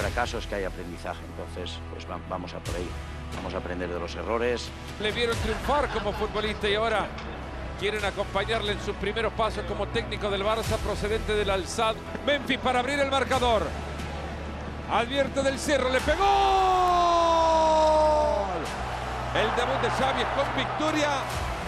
fracaso 0.00 0.38
es 0.38 0.46
que 0.46 0.54
hay 0.56 0.64
aprendizaje. 0.64 1.20
Entonces, 1.26 1.78
pues 1.92 2.06
vamos 2.28 2.54
a 2.54 2.58
por 2.58 2.74
ahí. 2.74 2.88
Vamos 3.36 3.54
a 3.54 3.58
aprender 3.58 3.88
de 3.88 4.00
los 4.00 4.14
errores. 4.16 4.70
Le 5.00 5.12
vieron 5.12 5.36
triunfar 5.38 5.88
como 5.88 6.12
futbolista 6.12 6.68
y 6.68 6.74
ahora 6.74 7.06
quieren 7.78 8.04
acompañarle 8.04 8.72
en 8.72 8.80
sus 8.80 8.96
primeros 8.96 9.32
pasos 9.34 9.64
como 9.66 9.86
técnico 9.88 10.28
del 10.30 10.42
Barça 10.44 10.76
procedente 10.78 11.34
del 11.34 11.50
Alzad. 11.50 11.94
Memphis 12.26 12.58
para 12.58 12.80
abrir 12.80 12.98
el 12.98 13.10
marcador. 13.10 13.66
Advierte 14.90 15.42
del 15.42 15.58
Cerro, 15.58 15.90
le 15.90 16.00
pegó. 16.00 16.26
El 19.34 19.46
debut 19.54 19.80
de 19.82 19.90
Xavi 19.90 20.24
con 20.34 20.56
victoria. 20.56 21.10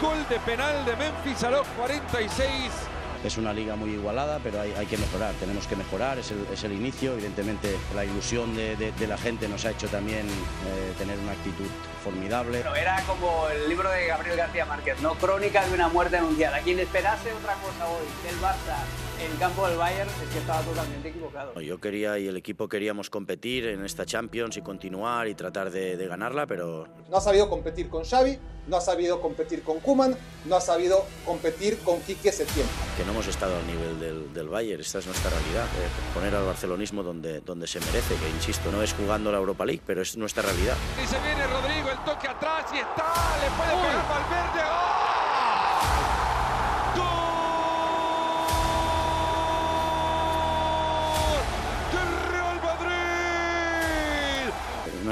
Gol 0.00 0.26
de 0.28 0.40
penal 0.40 0.84
de 0.84 0.96
Memphis 0.96 1.44
a 1.44 1.50
los 1.50 1.66
46 1.68 2.91
es 3.24 3.36
una 3.36 3.52
liga 3.52 3.76
muy 3.76 3.90
igualada, 3.90 4.40
pero 4.42 4.60
hay, 4.60 4.86
que 4.86 4.96
mejorar, 4.96 5.34
tenemos 5.34 5.66
que 5.66 5.76
mejorar, 5.76 6.18
es 6.18 6.64
el, 6.64 6.72
inicio, 6.72 7.12
evidentemente 7.12 7.76
la 7.94 8.04
ilusión 8.04 8.54
de, 8.54 8.92
la 9.06 9.18
gente 9.18 9.48
nos 9.48 9.64
ha 9.64 9.70
hecho 9.70 9.88
también 9.88 10.26
eh, 10.26 10.92
tener 10.98 11.18
una 11.18 11.32
actitud 11.32 11.66
formidable. 12.02 12.60
era 12.60 13.02
como 13.06 13.48
el 13.48 13.68
libro 13.68 13.90
de 13.90 14.06
Gabriel 14.06 14.36
García 14.36 14.66
Márquez, 14.66 15.00
¿no? 15.00 15.14
Crónica 15.14 15.64
de 15.66 15.74
una 15.74 15.88
muerte 15.88 16.16
anunciada. 16.16 16.60
Quien 16.60 16.78
esperase 16.78 17.32
otra 17.32 17.54
cosa 17.54 17.86
hoy 17.88 18.06
el 18.28 18.36
Barça 18.40 18.78
en 19.24 19.36
campo 19.36 19.66
del 19.66 19.76
Bayern 19.76 20.08
es 20.08 20.32
que 20.32 20.38
estaba 20.38 20.60
totalmente 20.62 21.08
equivocado. 21.08 21.60
Yo 21.60 21.80
quería 21.80 22.18
y 22.18 22.28
el 22.28 22.36
equipo 22.36 22.68
queríamos 22.68 23.10
competir 23.10 23.66
en 23.66 23.84
esta 23.84 24.04
Champions 24.04 24.56
y 24.56 24.62
continuar 24.62 25.28
y 25.28 25.34
tratar 25.34 25.70
de, 25.70 25.96
de 25.96 26.06
ganarla, 26.06 26.46
pero... 26.46 26.86
No 27.10 27.16
ha 27.16 27.20
sabido 27.20 27.48
competir 27.48 27.88
con 27.88 28.04
Xavi, 28.04 28.38
no 28.68 28.76
ha 28.76 28.80
sabido 28.80 29.20
competir 29.20 29.62
con 29.62 29.80
Kuman, 29.80 30.16
no 30.44 30.56
ha 30.56 30.60
sabido 30.60 31.04
competir 31.24 31.78
con 31.78 32.00
Quique 32.00 32.32
Setién. 32.32 32.66
Que 32.96 33.04
no 33.04 33.12
hemos 33.12 33.26
estado 33.26 33.56
al 33.56 33.66
nivel 33.66 34.00
del, 34.00 34.32
del 34.34 34.48
Bayern, 34.48 34.80
esta 34.80 34.98
es 34.98 35.06
nuestra 35.06 35.30
realidad. 35.30 35.64
Eh, 35.64 35.88
poner 36.14 36.34
al 36.34 36.44
barcelonismo 36.44 37.02
donde, 37.02 37.40
donde 37.40 37.66
se 37.66 37.80
merece, 37.80 38.14
que 38.16 38.28
insisto, 38.30 38.70
no 38.70 38.82
es 38.82 38.92
jugando 38.94 39.30
la 39.32 39.38
Europa 39.38 39.64
League, 39.64 39.82
pero 39.86 40.02
es 40.02 40.16
nuestra 40.16 40.42
realidad. 40.42 40.76
Y 41.02 41.06
se 41.06 41.18
viene 41.20 41.46
Rodrigo, 41.46 41.90
el 41.90 41.98
toque 42.04 42.28
atrás 42.28 42.66
y 42.72 42.78
está, 42.78 43.12
le 43.40 43.50
puede 43.56 43.82
pegar 43.82 44.08
Valverde. 44.08 44.91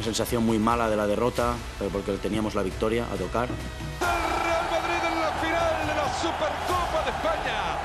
Una 0.01 0.05
sensación 0.07 0.47
muy 0.47 0.59
mala 0.59 0.89
de 0.89 0.97
la 0.97 1.07
derrota, 1.07 1.55
porque 1.93 2.13
teníamos 2.13 2.55
la 2.55 2.63
victoria 2.63 3.05
a 3.05 3.17
tocar. 3.17 3.51
El 3.51 4.07
Real 4.45 4.67
Madrid 4.71 4.97
en 5.13 5.21
la 5.21 5.31
final 5.43 5.87
de 5.87 5.95
la 5.95 6.15
Supercopa 6.15 7.05
de 7.05 7.11
España. 7.11 7.77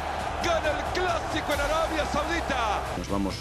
Gana 0.41 0.79
el 0.79 0.85
clásico 0.93 1.53
en 1.53 1.59
Arabia 1.59 2.05
Saudita. 2.05 2.81
Nos 2.97 3.09
vamos, 3.09 3.35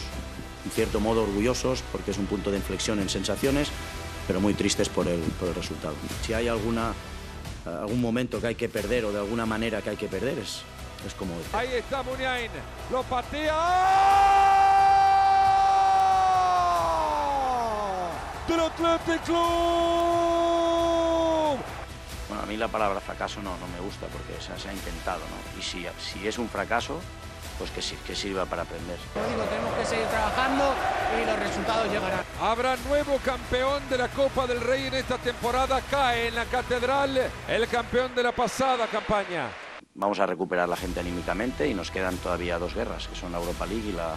en 0.65 0.71
cierto 0.73 0.99
modo, 0.99 1.23
orgullosos 1.23 1.85
porque 1.93 2.11
es 2.11 2.19
un 2.19 2.27
punto 2.27 2.51
de 2.51 2.57
inflexión 2.57 2.99
en 2.99 3.09
sensaciones, 3.09 3.69
pero 4.27 4.41
muy 4.41 4.55
tristes 4.55 4.89
por 4.89 5.07
el, 5.07 5.21
por 5.21 5.51
el 5.51 5.55
resultado. 5.55 5.95
Si 6.27 6.33
hay 6.33 6.49
alguna, 6.49 6.95
algún 7.65 8.01
momento 8.01 8.41
que 8.41 8.49
hay 8.49 8.57
que 8.57 8.69
perder 8.69 9.05
o 9.05 9.13
de 9.13 9.21
alguna 9.21 9.47
manera 9.47 9.83
que 9.83 9.91
hay 9.91 9.97
que 9.97 10.09
perder, 10.09 10.41
es, 10.41 10.63
es 11.07 11.15
como... 11.15 11.35
Ahí 11.53 11.75
está 11.75 12.03
Muniain, 12.03 12.51
lo 12.91 13.05
patea. 13.05 14.34
Del 18.49 18.61
Athletic 18.61 19.23
Club. 19.25 19.37
Bueno, 22.29 22.43
a 22.43 22.47
mí 22.47 22.57
la 22.57 22.69
palabra 22.69 23.01
fracaso 23.01 23.43
no, 23.43 23.57
no 23.59 23.67
me 23.69 23.81
gusta 23.81 24.07
porque 24.07 24.41
se, 24.41 24.59
se 24.59 24.69
ha 24.69 24.73
intentado, 24.73 25.21
¿no? 25.21 25.59
Y 25.59 25.63
si, 25.63 25.87
si 25.99 26.27
es 26.27 26.39
un 26.39 26.49
fracaso, 26.49 27.01
pues 27.59 27.71
que, 27.71 27.81
que 28.07 28.15
sirva 28.15 28.47
para 28.47 28.63
aprender. 28.63 28.99
digo, 29.29 29.43
tenemos 29.45 29.75
que 29.75 29.85
seguir 29.85 30.07
trabajando 30.07 30.75
y 31.21 31.27
los 31.27 31.39
resultados 31.39 31.91
llegarán. 31.91 32.25
Habrá 32.41 32.77
nuevo 32.89 33.19
campeón 33.25 33.83
de 33.89 33.99
la 33.99 34.09
Copa 34.09 34.47
del 34.47 34.61
Rey 34.61 34.87
en 34.87 34.95
esta 34.95 35.19
temporada. 35.19 35.81
Cae 35.91 36.29
en 36.29 36.35
la 36.35 36.45
catedral 36.47 37.31
el 37.49 37.69
campeón 37.69 38.15
de 38.15 38.23
la 38.23 38.33
pasada 38.33 38.87
campaña. 38.87 39.49
Vamos 39.95 40.19
a 40.19 40.27
recuperar 40.27 40.69
la 40.69 40.77
gente 40.77 41.01
anímicamente 41.01 41.69
y 41.69 41.75
nos 41.75 41.91
quedan 41.93 42.17
todavía 42.17 42.59
dos 42.59 42.75
guerras, 42.75 43.07
que 43.07 43.15
son 43.15 43.31
la 43.31 43.39
Europa 43.39 43.65
League 43.65 43.89
y 43.89 43.93
la, 43.93 44.17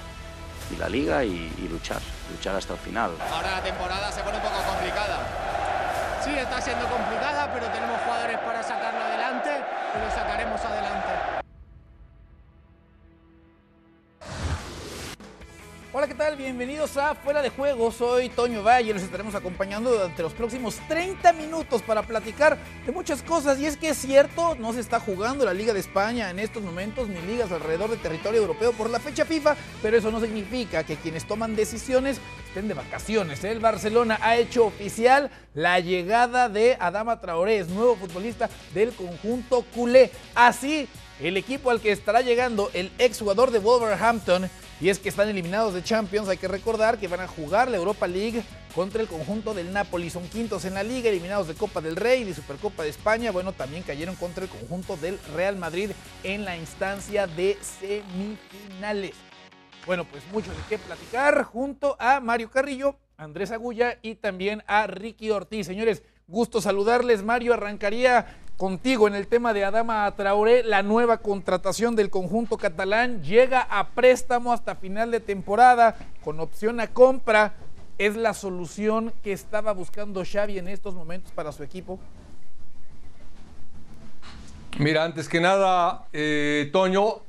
y 0.71 0.75
la 0.75 0.89
liga 0.89 1.23
y, 1.23 1.49
luchar, 1.69 2.01
luchar 2.31 2.55
hasta 2.55 2.73
el 2.73 2.79
final. 2.79 3.11
Ahora 3.31 3.51
la 3.51 3.63
temporada 3.63 4.11
se 4.11 4.21
pone 4.21 4.37
un 4.37 4.43
poco 4.43 4.61
complicada. 4.63 5.19
Sí, 6.23 6.35
está 6.37 6.59
siendo 6.59 6.87
complicada, 6.87 7.51
pero 7.53 7.67
tenemos 7.67 8.01
jugadores 8.01 8.37
para 8.39 8.61
sacarlo 8.61 9.06
Hola, 15.97 16.07
¿qué 16.07 16.13
tal? 16.13 16.35
Bienvenidos 16.35 16.95
a 16.95 17.15
Fuera 17.15 17.41
de 17.41 17.49
Juego. 17.49 17.91
Soy 17.91 18.29
Toño 18.29 18.61
Valle. 18.61 18.93
Los 18.93 19.01
estaremos 19.01 19.33
acompañando 19.33 19.89
durante 19.89 20.21
los 20.21 20.31
próximos 20.31 20.75
30 20.87 21.33
minutos 21.33 21.81
para 21.81 22.03
platicar 22.03 22.55
de 22.85 22.91
muchas 22.91 23.23
cosas. 23.23 23.57
Y 23.59 23.65
es 23.65 23.77
que 23.77 23.89
es 23.89 23.97
cierto, 23.97 24.53
no 24.59 24.73
se 24.73 24.79
está 24.79 24.99
jugando 24.99 25.43
la 25.43 25.55
Liga 25.55 25.73
de 25.73 25.79
España 25.79 26.29
en 26.29 26.37
estos 26.37 26.61
momentos, 26.61 27.09
ni 27.09 27.19
ligas 27.21 27.51
alrededor 27.51 27.89
del 27.89 27.99
territorio 27.99 28.41
europeo 28.41 28.73
por 28.73 28.91
la 28.91 28.99
fecha 28.99 29.25
FIFA, 29.25 29.55
pero 29.81 29.97
eso 29.97 30.11
no 30.11 30.21
significa 30.21 30.83
que 30.83 30.97
quienes 30.97 31.25
toman 31.25 31.55
decisiones 31.55 32.21
estén 32.47 32.67
de 32.67 32.75
vacaciones. 32.75 33.43
El 33.43 33.59
Barcelona 33.59 34.19
ha 34.21 34.37
hecho 34.37 34.67
oficial 34.67 35.31
la 35.55 35.79
llegada 35.79 36.47
de 36.47 36.77
Adama 36.79 37.19
Traoré, 37.19 37.63
nuevo 37.63 37.95
futbolista 37.95 38.51
del 38.71 38.93
conjunto 38.93 39.65
culé. 39.73 40.11
Así, 40.35 40.87
el 41.19 41.37
equipo 41.37 41.71
al 41.71 41.81
que 41.81 41.91
estará 41.91 42.21
llegando 42.21 42.69
el 42.75 42.91
exjugador 42.99 43.49
de 43.49 43.57
Wolverhampton 43.57 44.47
y 44.79 44.89
es 44.89 44.99
que 44.99 45.09
están 45.09 45.27
eliminados 45.27 45.73
de 45.73 45.83
Champions, 45.83 46.29
hay 46.29 46.37
que 46.37 46.47
recordar 46.47 46.99
que 46.99 47.07
van 47.07 47.21
a 47.21 47.27
jugar 47.27 47.69
la 47.69 47.77
Europa 47.77 48.07
League 48.07 48.43
contra 48.75 49.01
el 49.01 49.07
conjunto 49.07 49.55
del 49.55 49.73
Napoli. 49.73 50.09
Son 50.09 50.27
quintos 50.29 50.65
en 50.65 50.75
la 50.75 50.83
liga, 50.83 51.09
eliminados 51.09 51.47
de 51.47 51.55
Copa 51.55 51.81
del 51.81 51.95
Rey 51.95 52.21
y 52.21 52.33
Supercopa 52.33 52.83
de 52.83 52.89
España. 52.89 53.31
Bueno, 53.31 53.53
también 53.53 53.81
cayeron 53.81 54.15
contra 54.15 54.43
el 54.43 54.49
conjunto 54.49 54.95
del 54.97 55.17
Real 55.35 55.55
Madrid 55.55 55.91
en 56.23 56.45
la 56.45 56.55
instancia 56.55 57.25
de 57.25 57.57
semifinales. 57.61 59.15
Bueno, 59.87 60.05
pues 60.05 60.21
mucho 60.31 60.51
de 60.51 60.57
qué 60.69 60.77
platicar 60.77 61.43
junto 61.43 61.95
a 61.99 62.19
Mario 62.19 62.51
Carrillo, 62.51 62.97
Andrés 63.17 63.51
Agulla 63.51 63.97
y 64.03 64.15
también 64.15 64.63
a 64.67 64.85
Ricky 64.85 65.31
Ortiz. 65.31 65.65
Señores, 65.65 66.03
gusto 66.27 66.61
saludarles. 66.61 67.23
Mario 67.23 67.53
arrancaría 67.53 68.27
contigo 68.57 69.07
en 69.07 69.15
el 69.15 69.27
tema 69.27 69.53
de 69.53 69.63
Adama 69.63 70.11
Traoré, 70.15 70.63
la 70.63 70.81
nueva 70.81 71.19
contratación 71.19 71.95
del 71.95 72.09
conjunto 72.09 72.57
catalán 72.57 73.23
llega 73.23 73.61
a 73.61 73.89
préstamo 73.89 74.51
hasta 74.51 74.75
final 74.75 75.11
de 75.11 75.19
temporada 75.19 75.95
con 76.23 76.39
opción 76.39 76.79
a 76.79 76.87
compra. 76.87 77.53
¿Es 77.99 78.15
la 78.15 78.33
solución 78.33 79.13
que 79.23 79.31
estaba 79.31 79.71
buscando 79.71 80.23
Xavi 80.23 80.59
en 80.59 80.67
estos 80.67 80.93
momentos 80.93 81.31
para 81.31 81.51
su 81.51 81.63
equipo? 81.63 81.99
Mira, 84.77 85.03
antes 85.03 85.27
que 85.27 85.39
nada, 85.39 86.05
eh, 86.13 86.69
Toño, 86.71 87.21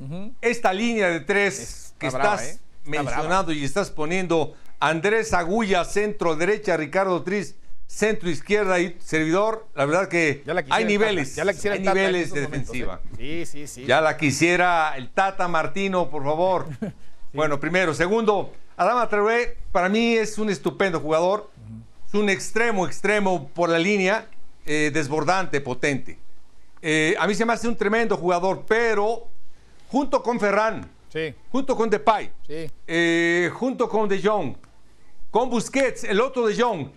esta 0.42 0.72
línea 0.72 1.08
de 1.08 1.20
tres 1.20 1.94
que 1.98 2.08
estás 2.08 2.42
¿eh? 2.42 2.58
mencionando 2.84 3.52
y 3.52 3.64
estás 3.64 3.90
poniendo 3.90 4.54
Andrés 4.78 5.32
Agulla, 5.32 5.86
centro 5.86 6.36
derecha, 6.36 6.76
Ricardo 6.76 7.22
Tris, 7.22 7.54
centro 7.88 8.28
izquierda 8.28 8.78
y 8.78 8.97
servidor, 9.00 9.66
la 9.75 9.87
verdad 9.87 10.09
que 10.09 10.44
hay 10.69 10.84
niveles, 10.84 11.34
ya 11.34 11.44
la 11.44 11.53
hay 11.53 11.81
niveles 11.81 12.32
de 12.32 12.43
defensiva. 12.43 13.00
¿eh? 13.19 13.44
Sí, 13.47 13.47
sí, 13.47 13.66
sí. 13.66 13.87
Ya 13.87 14.00
la 14.03 14.16
quisiera 14.16 14.94
el 14.97 15.09
Tata 15.09 15.49
Martino, 15.49 16.09
por 16.09 16.22
favor. 16.22 16.66
Bueno, 17.31 17.60
primero. 17.60 17.93
Segundo, 17.93 18.54
Adama 18.75 19.06
Traoré 19.06 19.59
para 19.71 19.91
mí 19.91 20.15
es 20.15 20.38
un 20.38 20.49
estupendo 20.49 20.99
jugador. 20.99 21.50
Es 22.06 22.15
un 22.15 22.31
extremo, 22.31 22.87
extremo 22.87 23.49
por 23.49 23.69
la 23.69 23.78
línea, 23.78 24.31
eh, 24.65 24.91
desbordante, 24.93 25.60
potente. 25.60 26.19
Eh, 26.81 27.15
a 27.19 27.26
mí 27.26 27.34
se 27.34 27.44
me 27.44 27.53
hace 27.53 27.69
un 27.69 27.76
tremendo 27.76 28.16
jugador, 28.16 28.65
pero 28.66 29.28
junto 29.88 30.23
con 30.23 30.41
Ferran, 30.41 30.91
sí. 31.12 31.34
junto 31.52 31.76
con 31.76 31.91
Depay, 31.91 32.32
sí. 32.46 33.49
junto 33.52 33.91
con 33.91 34.08
De 34.08 34.23
Jong, 34.23 34.56
con 35.31 35.50
Busquets, 35.50 36.05
el 36.05 36.19
otro 36.23 36.46
De 36.46 36.58
Jong, 36.58 36.88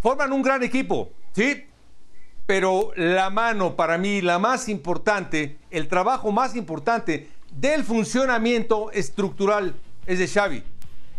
forman 0.00 0.32
un 0.32 0.42
gran 0.42 0.62
equipo, 0.62 1.12
¿sí? 1.32 1.66
Pero 2.46 2.92
la 2.96 3.30
mano 3.30 3.76
para 3.76 3.96
mí, 3.98 4.20
la 4.20 4.38
más 4.38 4.68
importante, 4.68 5.58
el 5.70 5.88
trabajo 5.88 6.32
más 6.32 6.56
importante 6.56 7.28
del 7.52 7.84
funcionamiento 7.84 8.90
estructural 8.90 9.74
es 10.06 10.18
de 10.18 10.26
Xavi. 10.26 10.64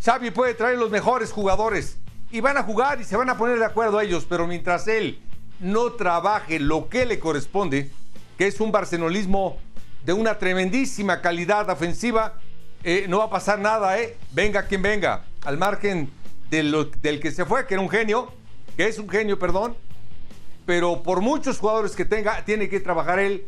Xavi 0.03 0.31
puede 0.31 0.55
traer 0.55 0.77
los 0.77 0.89
mejores 0.89 1.31
jugadores 1.31 1.97
y 2.31 2.41
van 2.41 2.57
a 2.57 2.63
jugar 2.63 2.99
y 2.99 3.03
se 3.03 3.15
van 3.15 3.29
a 3.29 3.37
poner 3.37 3.59
de 3.59 3.65
acuerdo 3.65 3.99
a 3.99 4.03
ellos, 4.03 4.25
pero 4.27 4.47
mientras 4.47 4.87
él 4.87 5.19
no 5.59 5.93
trabaje 5.93 6.59
lo 6.59 6.89
que 6.89 7.05
le 7.05 7.19
corresponde, 7.19 7.91
que 8.37 8.47
es 8.47 8.59
un 8.59 8.71
barcelonismo 8.71 9.59
de 10.03 10.13
una 10.13 10.39
tremendísima 10.39 11.21
calidad 11.21 11.69
ofensiva, 11.69 12.39
eh, 12.83 13.05
no 13.07 13.19
va 13.19 13.25
a 13.25 13.29
pasar 13.29 13.59
nada, 13.59 13.99
¿eh? 13.99 14.17
Venga 14.31 14.65
quien 14.65 14.81
venga, 14.81 15.23
al 15.45 15.57
margen 15.57 16.09
del 16.49 17.19
que 17.21 17.31
se 17.31 17.45
fue, 17.45 17.67
que 17.67 17.75
era 17.75 17.83
un 17.83 17.89
genio, 17.89 18.33
que 18.75 18.87
es 18.87 18.99
un 18.99 19.09
genio, 19.09 19.37
perdón, 19.39 19.75
pero 20.65 21.03
por 21.03 21.21
muchos 21.21 21.59
jugadores 21.59 21.95
que 21.95 22.05
tenga, 22.05 22.45
tiene 22.45 22.69
que 22.69 22.79
trabajar 22.79 23.19
él 23.19 23.45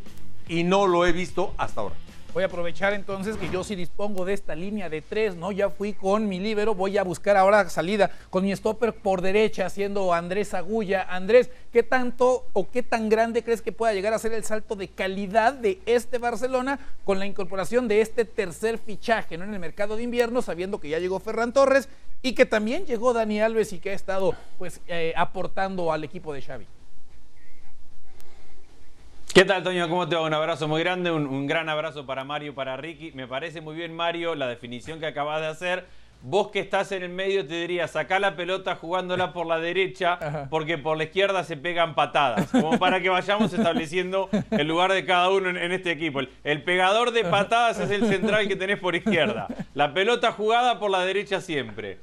y 0.48 0.64
no 0.64 0.88
lo 0.88 1.06
he 1.06 1.12
visto 1.12 1.54
hasta 1.58 1.82
ahora. 1.82 1.96
Voy 2.34 2.42
a 2.42 2.48
aprovechar 2.48 2.94
entonces 2.94 3.38
que 3.38 3.48
yo 3.52 3.64
sí 3.64 3.76
dispongo 3.76 4.26
de 4.26 4.34
esta 4.34 4.56
línea 4.56 4.90
de 4.90 5.04
tres, 5.04 5.36
¿no? 5.36 5.52
Ya 5.52 5.70
fui 5.70 5.94
con 5.94 6.28
mi 6.28 6.40
líbero, 6.40 6.74
voy 6.74 6.98
a 6.98 7.04
buscar 7.04 7.38
ahora 7.38 7.70
salida 7.70 8.10
con 8.32 8.44
mi 8.44 8.56
stopper 8.56 8.92
por 8.92 9.22
derecha, 9.22 9.68
haciendo 9.68 10.12
Andrés 10.16 10.56
Agulla. 10.56 11.06
Andrés, 11.08 11.52
¿qué 11.72 11.84
tanto 11.84 12.48
o 12.54 12.72
qué 12.72 12.82
tan 12.82 13.08
grande 13.08 13.44
crees 13.44 13.62
que 13.62 13.72
pueda 13.72 13.94
llegar 13.94 14.16
a 14.16 14.20
ser 14.20 14.34
el 14.34 14.44
salto 14.44 14.76
de 14.76 14.88
calidad 14.88 15.54
de 15.54 15.80
este 15.86 16.18
Barcelona 16.18 16.80
con 17.06 17.20
la 17.20 17.28
incorporación 17.28 17.88
de 17.88 18.02
este 18.02 18.26
tercer 18.26 18.80
fichaje, 18.80 19.38
¿no? 19.38 19.44
En 19.44 19.54
el 19.54 19.60
mercado 19.60 19.96
de 19.96 20.02
invierno, 20.02 20.42
sabiendo 20.42 20.80
que 20.80 20.90
ya 20.90 20.98
llegó 20.98 21.20
Ferran 21.20 21.54
Torres 21.54 21.88
y 22.24 22.34
que 22.34 22.48
también 22.48 22.88
llegó 22.88 23.14
Dani 23.14 23.42
Alves 23.42 23.74
y 23.74 23.80
que 23.80 23.92
ha 23.92 23.94
estado, 23.94 24.34
pues, 24.58 24.82
eh, 24.88 25.14
aportando 25.16 25.92
al 25.94 26.04
equipo 26.04 26.34
de 26.34 26.42
Xavi. 26.42 26.66
¿Qué 29.34 29.46
tal, 29.46 29.64
Toño? 29.64 29.90
¿Cómo 29.90 30.08
te 30.08 30.16
va? 30.16 30.22
Un 30.22 30.34
abrazo 30.36 30.68
muy 30.68 30.84
grande, 30.84 31.10
un, 31.10 31.48
gran 31.48 31.68
abrazo 31.68 32.06
para 32.06 32.24
Mario, 32.24 32.54
para 32.54 32.78
Ricky. 32.78 33.14
Me 33.14 33.28
parece 33.28 33.62
muy 33.62 33.76
bien, 33.76 33.92
Mario, 33.92 34.36
la 34.36 34.48
definición 34.48 35.00
que 35.00 35.08
acabas 35.08 35.42
de 35.42 35.48
hacer. 35.48 35.88
Vos 36.22 36.50
que 36.50 36.60
estás 36.60 36.92
en 36.92 37.02
el 37.02 37.10
medio 37.10 37.44
te 37.48 37.56
diría, 37.56 37.88
saca 37.88 38.20
la 38.20 38.36
pelota 38.36 38.76
jugándola 38.76 39.34
por 39.34 39.48
la 39.48 39.58
derecha, 39.58 40.48
porque 40.52 40.78
por 40.78 40.98
la 40.98 41.06
izquierda 41.06 41.44
se 41.44 41.58
pegan 41.58 41.96
patadas. 41.96 42.52
Como 42.52 42.78
para 42.78 43.02
que 43.02 43.10
vayamos 43.10 43.52
estableciendo 43.52 44.30
el 44.52 44.68
lugar 44.68 44.94
de 44.94 45.04
cada 45.04 45.32
uno 45.32 45.50
en, 45.50 45.72
este 45.72 45.90
equipo. 45.90 46.20
El, 46.44 46.62
pegador 46.62 47.12
de 47.12 47.24
patadas 47.24 47.80
es 47.80 47.90
el 47.90 48.06
central 48.06 48.48
que 48.48 48.56
tenés 48.56 48.78
por 48.78 48.96
izquierda. 48.96 49.48
La 49.74 49.96
pelota 49.96 50.32
jugada 50.32 50.78
por 50.78 50.92
la 50.92 51.04
derecha 51.06 51.42
siempre. 51.42 51.98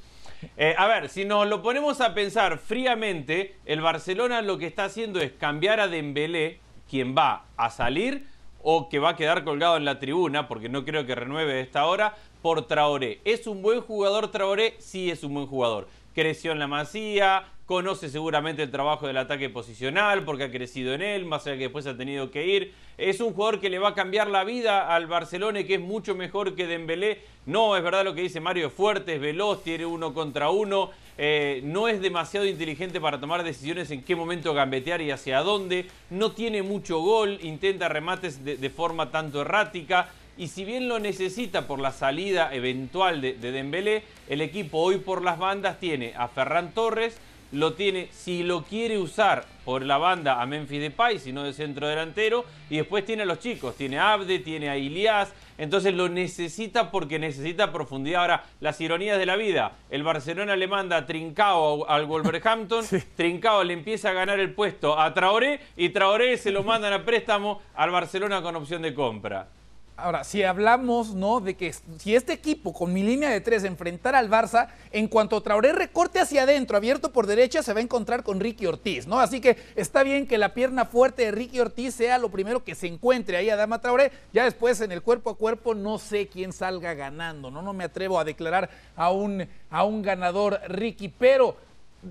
Eh, 0.56 0.75
a 0.76 0.88
ver, 0.88 1.09
si 1.09 1.25
nos 1.25 1.47
lo 1.47 1.62
ponemos 1.62 2.00
a 2.00 2.12
pensar 2.12 2.59
fríamente, 2.59 3.55
el 3.67 3.81
Barcelona 3.83 4.43
lo 4.43 4.59
que 4.59 4.67
está 4.67 4.87
haciendo 4.87 5.21
es 5.21 5.31
cambiar 5.31 5.79
a 5.79 5.87
Dembélé, 5.87 6.59
quien 6.90 7.14
va 7.16 7.44
a 7.56 7.70
salir 7.70 8.26
o 8.62 8.88
que 8.88 8.98
va 8.98 9.10
a 9.10 9.16
quedar 9.16 9.44
colgado 9.44 9.76
en 9.76 9.84
la 9.84 9.98
tribuna, 9.98 10.48
porque 10.48 10.69
no 10.69 10.84
creo 10.84 11.06
que 11.06 11.14
renueve 11.14 11.60
esta 11.60 11.87
hora, 11.87 12.16
por 12.42 12.66
Traoré. 12.66 13.20
¿Es 13.25 13.46
un 13.46 13.62
buen 13.62 13.81
jugador 13.81 14.31
Traoré? 14.31 14.75
Sí 14.78 15.10
es 15.10 15.22
un 15.25 15.34
buen 15.34 15.46
jugador. 15.46 15.88
Creció 16.14 16.52
en 16.52 16.58
la 16.58 16.66
Masía, 16.66 17.44
conoce 17.70 18.08
seguramente 18.08 18.64
el 18.64 18.70
trabajo 18.72 19.06
del 19.06 19.16
ataque 19.16 19.48
posicional 19.48 20.25
porque 20.25 20.44
ha 20.44 20.50
crecido 20.50 20.92
en 20.92 21.02
él, 21.02 21.25
más 21.25 21.46
allá 21.46 21.56
que 21.56 21.62
después 21.64 21.87
ha 21.87 21.96
tenido 21.96 22.31
que 22.31 22.46
ir. 22.46 22.75
Es 22.98 23.20
un 23.20 23.32
jugador 23.32 23.60
que 23.60 23.70
le 23.70 23.78
va 23.78 23.90
a 23.90 23.94
cambiar 23.94 24.28
la 24.28 24.42
vida 24.42 24.92
al 24.92 25.06
Barcelona 25.06 25.60
y 25.60 25.64
que 25.64 25.75
es 25.75 25.81
mucho 25.81 26.14
mejor 26.16 26.56
que 26.56 26.66
Dembélé. 26.66 27.20
No, 27.46 27.76
es 27.76 27.82
verdad 27.84 28.04
lo 28.04 28.14
que 28.14 28.22
dice 28.22 28.40
Mario, 28.40 28.66
es 28.66 28.72
fuerte, 28.72 29.14
es 29.14 29.20
veloz, 29.20 29.62
tiene 29.62 29.87
uno 29.87 30.12
contra 30.12 30.50
uno, 30.50 30.90
eh, 31.22 31.61
no 31.64 31.87
es 31.87 32.00
demasiado 32.00 32.46
inteligente 32.46 32.99
para 32.99 33.20
tomar 33.20 33.44
decisiones 33.44 33.90
en 33.90 34.02
qué 34.02 34.17
momento 34.17 34.55
gambetear 34.55 35.02
y 35.02 35.11
hacia 35.11 35.40
dónde, 35.40 35.84
no 36.08 36.32
tiene 36.32 36.62
mucho 36.62 37.00
gol, 37.00 37.38
intenta 37.43 37.90
remates 37.90 38.43
de, 38.43 38.70
forma 38.70 39.11
tanto 39.11 39.43
errática. 39.43 40.08
Y 40.38 40.49
si 40.49 40.64
bien 40.64 40.88
lo 40.88 40.99
necesita 40.99 41.67
por 41.67 41.78
la 41.78 41.93
salida 41.93 42.55
eventual 42.55 43.20
de, 43.20 43.34
de 43.34 43.52
Dembélé, 43.52 44.02
el 44.31 44.40
equipo 44.40 44.78
hoy 44.78 44.96
por 44.96 45.22
las 45.22 45.38
bandas 45.38 45.78
tiene 45.78 46.14
a 46.17 46.26
Ferran 46.28 46.72
Torres, 46.72 47.19
lo 47.52 47.75
tiene, 47.75 48.08
si 48.12 48.43
lo 48.43 48.62
quiere 48.62 48.99
usar 48.99 49.44
por 49.64 49.85
la 49.85 49.99
banda 49.99 50.41
a 50.41 50.47
Memphis 50.47 50.81
Depay, 50.81 51.19
si 51.19 51.32
no 51.32 51.43
de 51.43 51.52
centro 51.52 51.88
delantero, 51.88 52.44
y 52.69 52.76
después 52.76 53.05
tiene 53.05 53.23
a 53.23 53.26
los 53.26 53.38
chicos, 53.38 53.76
tiene 53.76 53.99
a 53.99 54.12
Abde, 54.12 54.38
tiene 54.38 54.69
a 54.69 54.76
Ilias, 54.76 55.32
entonces 55.58 55.94
lo 55.94 56.08
necesita 56.08 56.91
porque 56.91 57.19
necesita 57.19 57.73
profundidad. 57.73 58.23
Ahora, 58.23 58.44
las 58.61 58.81
ironías 58.81 59.19
de 59.19 59.26
la 59.26 59.37
vida, 59.37 59.73
el 59.91 60.02
Barcelona 60.02 60.56
le 60.56 60.69
manda 60.69 60.97
a 60.97 61.06
Trincao 61.06 61.88
al 61.88 62.06
Wolverhampton, 62.06 62.85
Trincao 63.17 63.64
le 63.64 63.75
empieza 63.75 64.11
a 64.11 64.12
ganar 64.12 64.41
el 64.41 64.55
puesto 64.55 64.99
a 64.99 65.12
Traoré 65.12 65.61
y 65.76 65.91
Traoré 65.91 66.37
se 66.37 66.50
lo 66.50 66.62
mandan 66.62 66.93
a 66.93 67.05
préstamo 67.05 67.61
al 67.75 67.91
Barcelona 67.91 68.43
con 68.43 68.56
opción 68.56 68.82
de 68.82 68.94
compra. 68.94 69.49
Ahora, 69.96 70.25
si 70.25 70.42
hablamos, 70.42 71.14
¿no? 71.14 71.40
De 71.40 71.56
que 71.56 71.75
si 71.98 72.14
este 72.14 72.32
equipo 72.32 72.72
con 72.72 72.92
mi 72.92 73.02
línea 73.02 73.28
de 73.28 73.42
tres 73.42 73.64
enfrentara 73.64 74.19
al 74.19 74.31
Barça, 74.31 74.69
en 74.92 75.08
cuanto 75.08 75.42
Traoré 75.42 75.72
recorte 75.72 76.20
hacia 76.20 76.44
adentro, 76.44 76.78
abierto 76.78 77.12
por 77.12 77.26
derecha, 77.26 77.62
se 77.62 77.75
va 77.75 77.81
a 77.81 77.82
encontrar 77.82 78.22
con 78.22 78.40
Ricky 78.40 78.64
Ortiz, 78.64 79.06
¿no? 79.06 79.20
Así 79.20 79.42
que 79.42 79.58
está 79.76 80.02
bien 80.02 80.26
que 80.26 80.38
la 80.38 80.54
pierna 80.54 80.87
fuerte 80.87 81.26
de 81.26 81.32
Ricky 81.32 81.60
Ortiz 81.60 81.94
sea 81.94 82.16
lo 82.16 82.31
primero 82.31 82.64
que 82.64 82.75
se 82.75 82.87
encuentre 82.87 83.37
ahí 83.37 83.50
a 83.50 83.56
Dama 83.56 83.82
Traoré. 83.82 84.10
Ya 84.32 84.44
después 84.44 84.81
en 84.81 84.90
el 84.90 85.02
cuerpo 85.02 85.31
a 85.31 85.37
cuerpo 85.37 85.75
no 85.75 85.98
sé 85.98 86.28
quién 86.28 86.54
salga 86.54 86.94
ganando, 86.94 87.50
¿no? 87.50 87.60
No 87.60 87.75
me 87.75 87.84
atrevo 87.84 88.19
a 88.19 88.25
declarar 88.25 88.70
a 88.96 89.10
un, 89.10 89.46
a 89.69 89.84
un 89.84 90.00
ganador 90.00 90.60
Ricky, 90.69 91.08
pero 91.08 91.56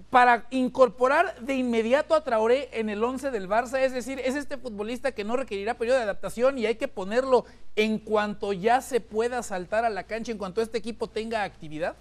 para 0.10 0.46
incorporar 0.52 1.40
de 1.40 1.56
inmediato 1.56 2.14
a 2.14 2.24
Traoré 2.24 2.70
en 2.74 2.90
el 2.90 3.04
11 3.04 3.32
del 3.32 3.50
Barça, 3.50 3.80
es 3.80 3.94
decir, 3.94 4.20
es 4.20 4.36
este 4.36 4.58
futbolista 4.58 5.12
que 5.12 5.24
no 5.24 5.36
requerirá 5.36 5.74
periodo 5.74 5.98
de 5.98 6.04
adaptación 6.04 6.58
y 6.60 6.66
hay 6.66 6.76
que 6.76 6.88
ponerlo 6.88 7.46
en 7.76 7.98
cuanto 7.98 8.54
ya 8.54 8.82
se 8.82 9.02
pueda 9.02 9.42
saltar 9.42 9.86
a 9.86 9.90
la 9.90 10.04
cancha, 10.04 10.32
en 10.32 10.38
cuanto 10.38 10.62
este 10.62 10.78
equipo 10.78 11.08
tenga 11.08 11.44
actividad? 11.44 11.96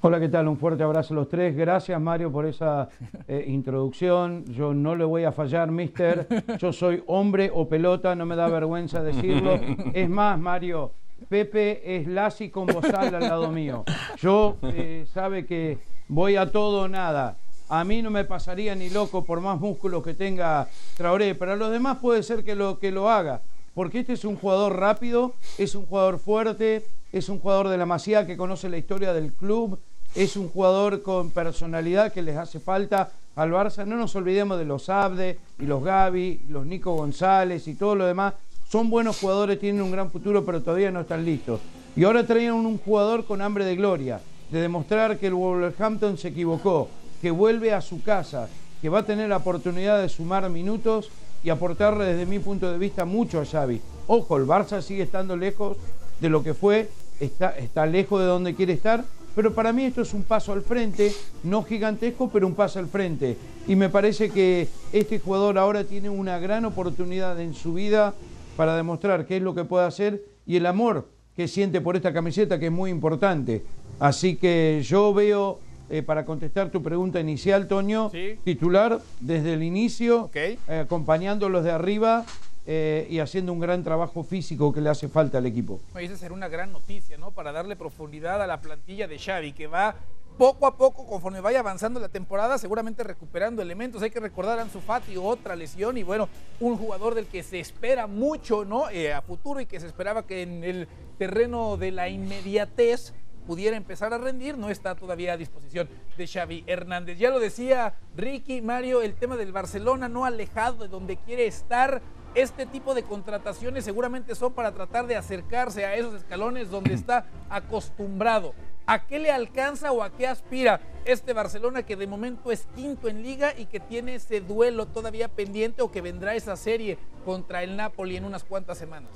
Hola, 0.00 0.20
¿qué 0.20 0.28
tal? 0.28 0.48
Un 0.48 0.58
fuerte 0.58 0.82
abrazo 0.82 1.14
a 1.14 1.16
los 1.16 1.30
tres. 1.30 1.56
Gracias, 1.56 1.98
Mario, 1.98 2.30
por 2.30 2.44
esa 2.44 2.90
eh, 3.26 3.44
introducción. 3.48 4.44
Yo 4.52 4.74
no 4.74 4.94
le 4.94 5.04
voy 5.04 5.24
a 5.24 5.32
fallar, 5.32 5.70
mister. 5.70 6.26
Yo 6.58 6.74
soy 6.74 7.02
hombre 7.06 7.50
o 7.52 7.66
pelota, 7.66 8.14
no 8.14 8.26
me 8.26 8.36
da 8.36 8.48
vergüenza 8.48 9.02
decirlo. 9.02 9.58
Es 9.94 10.10
más, 10.10 10.38
Mario, 10.38 10.92
Pepe 11.28 11.96
es 11.96 12.06
Lassi 12.06 12.50
con 12.50 12.66
bozal 12.66 13.14
al 13.14 13.22
lado 13.22 13.50
mío. 13.50 13.84
Yo 14.20 14.56
eh, 14.62 15.06
sabe 15.12 15.46
que 15.46 15.78
voy 16.08 16.36
a 16.36 16.50
todo 16.50 16.82
o 16.82 16.88
nada. 16.88 17.36
A 17.68 17.84
mí 17.84 18.02
no 18.02 18.10
me 18.10 18.24
pasaría 18.24 18.74
ni 18.74 18.90
loco 18.90 19.24
por 19.24 19.40
más 19.40 19.58
músculos 19.58 20.02
que 20.02 20.14
tenga 20.14 20.68
Traoré, 20.96 21.34
pero 21.34 21.52
a 21.52 21.56
los 21.56 21.70
demás 21.70 21.98
puede 21.98 22.22
ser 22.22 22.44
que 22.44 22.54
lo, 22.54 22.78
que 22.78 22.90
lo 22.90 23.10
haga. 23.10 23.40
Porque 23.74 24.00
este 24.00 24.12
es 24.12 24.24
un 24.24 24.36
jugador 24.36 24.78
rápido, 24.78 25.34
es 25.58 25.74
un 25.74 25.86
jugador 25.86 26.18
fuerte, 26.18 26.84
es 27.12 27.28
un 27.28 27.40
jugador 27.40 27.68
de 27.68 27.78
la 27.78 27.86
Masía 27.86 28.26
que 28.26 28.36
conoce 28.36 28.68
la 28.68 28.78
historia 28.78 29.12
del 29.12 29.32
club, 29.32 29.78
es 30.14 30.36
un 30.36 30.48
jugador 30.48 31.02
con 31.02 31.30
personalidad 31.30 32.12
que 32.12 32.22
les 32.22 32.36
hace 32.36 32.60
falta 32.60 33.10
al 33.34 33.50
Barça. 33.50 33.84
No 33.84 33.96
nos 33.96 34.14
olvidemos 34.14 34.58
de 34.58 34.64
los 34.64 34.88
Abde 34.88 35.38
y 35.58 35.66
los 35.66 35.82
Gaby, 35.82 36.42
los 36.50 36.66
Nico 36.66 36.94
González 36.94 37.66
y 37.66 37.74
todo 37.74 37.96
lo 37.96 38.06
demás 38.06 38.34
son 38.68 38.90
buenos 38.90 39.18
jugadores, 39.18 39.60
tienen 39.60 39.82
un 39.82 39.90
gran 39.90 40.10
futuro, 40.10 40.44
pero 40.44 40.62
todavía 40.62 40.90
no 40.90 41.00
están 41.00 41.24
listos. 41.24 41.60
Y 41.96 42.04
ahora 42.04 42.26
traen 42.26 42.52
un 42.52 42.78
jugador 42.78 43.24
con 43.24 43.40
hambre 43.40 43.64
de 43.64 43.76
gloria, 43.76 44.20
de 44.50 44.60
demostrar 44.60 45.18
que 45.18 45.28
el 45.28 45.34
Wolverhampton 45.34 46.18
se 46.18 46.28
equivocó, 46.28 46.88
que 47.22 47.30
vuelve 47.30 47.72
a 47.72 47.80
su 47.80 48.02
casa, 48.02 48.48
que 48.82 48.88
va 48.88 49.00
a 49.00 49.06
tener 49.06 49.28
la 49.28 49.38
oportunidad 49.38 50.02
de 50.02 50.08
sumar 50.08 50.48
minutos 50.50 51.10
y 51.44 51.50
aportarle 51.50 52.04
desde 52.04 52.26
mi 52.26 52.38
punto 52.38 52.70
de 52.70 52.78
vista 52.78 53.04
mucho 53.04 53.40
a 53.40 53.44
Xavi. 53.44 53.80
Ojo, 54.06 54.36
el 54.36 54.46
Barça 54.46 54.82
sigue 54.82 55.02
estando 55.02 55.36
lejos 55.36 55.76
de 56.20 56.28
lo 56.28 56.42
que 56.42 56.54
fue, 56.54 56.90
está, 57.20 57.50
está 57.50 57.86
lejos 57.86 58.20
de 58.20 58.26
donde 58.26 58.54
quiere 58.54 58.72
estar, 58.72 59.04
pero 59.34 59.52
para 59.52 59.72
mí 59.72 59.84
esto 59.84 60.02
es 60.02 60.14
un 60.14 60.22
paso 60.22 60.52
al 60.52 60.62
frente, 60.62 61.12
no 61.42 61.62
gigantesco, 61.64 62.30
pero 62.32 62.46
un 62.46 62.54
paso 62.54 62.78
al 62.78 62.86
frente. 62.86 63.36
Y 63.66 63.74
me 63.74 63.88
parece 63.88 64.30
que 64.30 64.68
este 64.92 65.18
jugador 65.18 65.58
ahora 65.58 65.84
tiene 65.84 66.08
una 66.08 66.38
gran 66.38 66.64
oportunidad 66.64 67.40
en 67.40 67.54
su 67.54 67.74
vida 67.74 68.14
para 68.56 68.76
demostrar 68.76 69.26
qué 69.26 69.36
es 69.36 69.42
lo 69.42 69.54
que 69.54 69.64
puede 69.64 69.86
hacer 69.86 70.24
y 70.46 70.56
el 70.56 70.66
amor 70.66 71.08
que 71.36 71.48
siente 71.48 71.80
por 71.80 71.96
esta 71.96 72.12
camiseta 72.12 72.58
que 72.58 72.66
es 72.66 72.72
muy 72.72 72.90
importante. 72.90 73.64
Así 73.98 74.36
que 74.36 74.82
yo 74.84 75.12
veo, 75.12 75.58
eh, 75.90 76.02
para 76.02 76.24
contestar 76.24 76.70
tu 76.70 76.82
pregunta 76.82 77.20
inicial, 77.20 77.68
Toño, 77.68 78.10
titular 78.44 79.00
desde 79.20 79.54
el 79.54 79.62
inicio, 79.62 80.30
eh, 80.34 80.58
acompañándolos 80.68 81.64
de 81.64 81.72
arriba 81.72 82.24
eh, 82.66 83.06
y 83.10 83.18
haciendo 83.18 83.52
un 83.52 83.60
gran 83.60 83.84
trabajo 83.84 84.22
físico 84.22 84.72
que 84.72 84.80
le 84.80 84.90
hace 84.90 85.08
falta 85.08 85.38
al 85.38 85.46
equipo. 85.46 85.80
Esa 85.98 86.16
será 86.16 86.34
una 86.34 86.48
gran 86.48 86.72
noticia, 86.72 87.18
¿no? 87.18 87.30
Para 87.30 87.52
darle 87.52 87.76
profundidad 87.76 88.40
a 88.42 88.46
la 88.46 88.60
plantilla 88.60 89.06
de 89.06 89.18
Xavi, 89.18 89.52
que 89.52 89.66
va 89.66 89.96
poco 90.38 90.66
a 90.66 90.76
poco, 90.76 91.06
conforme 91.06 91.40
vaya 91.40 91.60
avanzando 91.60 92.00
la 92.00 92.08
temporada, 92.08 92.58
seguramente 92.58 93.02
recuperando 93.04 93.62
elementos. 93.62 94.02
Hay 94.02 94.10
que 94.10 94.20
recordar 94.20 94.58
a 94.58 94.62
Ansu 94.62 94.80
Fati, 94.80 95.16
otra 95.16 95.56
lesión, 95.56 95.96
y 95.96 96.02
bueno, 96.02 96.28
un 96.60 96.76
jugador 96.76 97.14
del 97.14 97.26
que 97.26 97.42
se 97.42 97.60
espera 97.60 98.06
mucho, 98.06 98.64
¿no? 98.64 98.90
Eh, 98.90 99.12
a 99.12 99.22
futuro 99.22 99.60
y 99.60 99.66
que 99.66 99.80
se 99.80 99.86
esperaba 99.86 100.26
que 100.26 100.42
en 100.42 100.64
el 100.64 100.88
terreno 101.18 101.76
de 101.76 101.92
la 101.92 102.08
inmediatez 102.08 103.12
pudiera 103.46 103.76
empezar 103.76 104.12
a 104.12 104.18
rendir, 104.18 104.56
no 104.56 104.70
está 104.70 104.94
todavía 104.94 105.34
a 105.34 105.36
disposición 105.36 105.88
de 106.16 106.26
Xavi 106.26 106.64
Hernández. 106.66 107.18
Ya 107.18 107.30
lo 107.30 107.38
decía 107.38 107.94
Ricky, 108.16 108.62
Mario, 108.62 109.02
el 109.02 109.14
tema 109.14 109.36
del 109.36 109.52
Barcelona 109.52 110.08
no 110.08 110.24
alejado 110.24 110.82
de 110.82 110.88
donde 110.88 111.16
quiere 111.16 111.46
estar. 111.46 112.02
Este 112.34 112.66
tipo 112.66 112.94
de 112.94 113.04
contrataciones 113.04 113.84
seguramente 113.84 114.34
son 114.34 114.54
para 114.54 114.72
tratar 114.72 115.06
de 115.06 115.14
acercarse 115.14 115.84
a 115.84 115.94
esos 115.94 116.14
escalones 116.14 116.68
donde 116.68 116.94
está 116.94 117.26
acostumbrado. 117.48 118.54
¿A 118.86 119.06
qué 119.06 119.18
le 119.18 119.30
alcanza 119.30 119.92
o 119.92 120.02
a 120.02 120.10
qué 120.10 120.26
aspira 120.26 120.80
este 121.06 121.32
Barcelona 121.32 121.84
que 121.84 121.96
de 121.96 122.06
momento 122.06 122.52
es 122.52 122.66
quinto 122.74 123.08
en 123.08 123.22
liga 123.22 123.54
y 123.56 123.66
que 123.66 123.80
tiene 123.80 124.16
ese 124.16 124.40
duelo 124.40 124.86
todavía 124.86 125.28
pendiente 125.28 125.82
o 125.82 125.90
que 125.90 126.02
vendrá 126.02 126.34
esa 126.34 126.56
serie 126.56 126.98
contra 127.24 127.62
el 127.62 127.76
Napoli 127.76 128.16
en 128.16 128.24
unas 128.24 128.44
cuantas 128.44 128.76
semanas? 128.76 129.10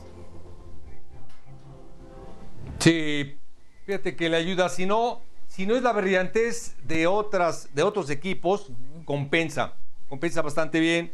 Sí, 2.78 3.36
fíjate 3.84 4.16
que 4.16 4.28
le 4.30 4.36
ayuda, 4.36 4.68
si 4.70 4.86
no, 4.86 5.20
si 5.48 5.66
no 5.66 5.76
es 5.76 5.82
la 5.82 5.92
brillantez 5.92 6.74
de, 6.84 7.06
otras, 7.06 7.68
de 7.74 7.82
otros 7.82 8.08
equipos, 8.08 8.70
compensa, 9.04 9.74
compensa 10.08 10.40
bastante 10.40 10.80
bien. 10.80 11.12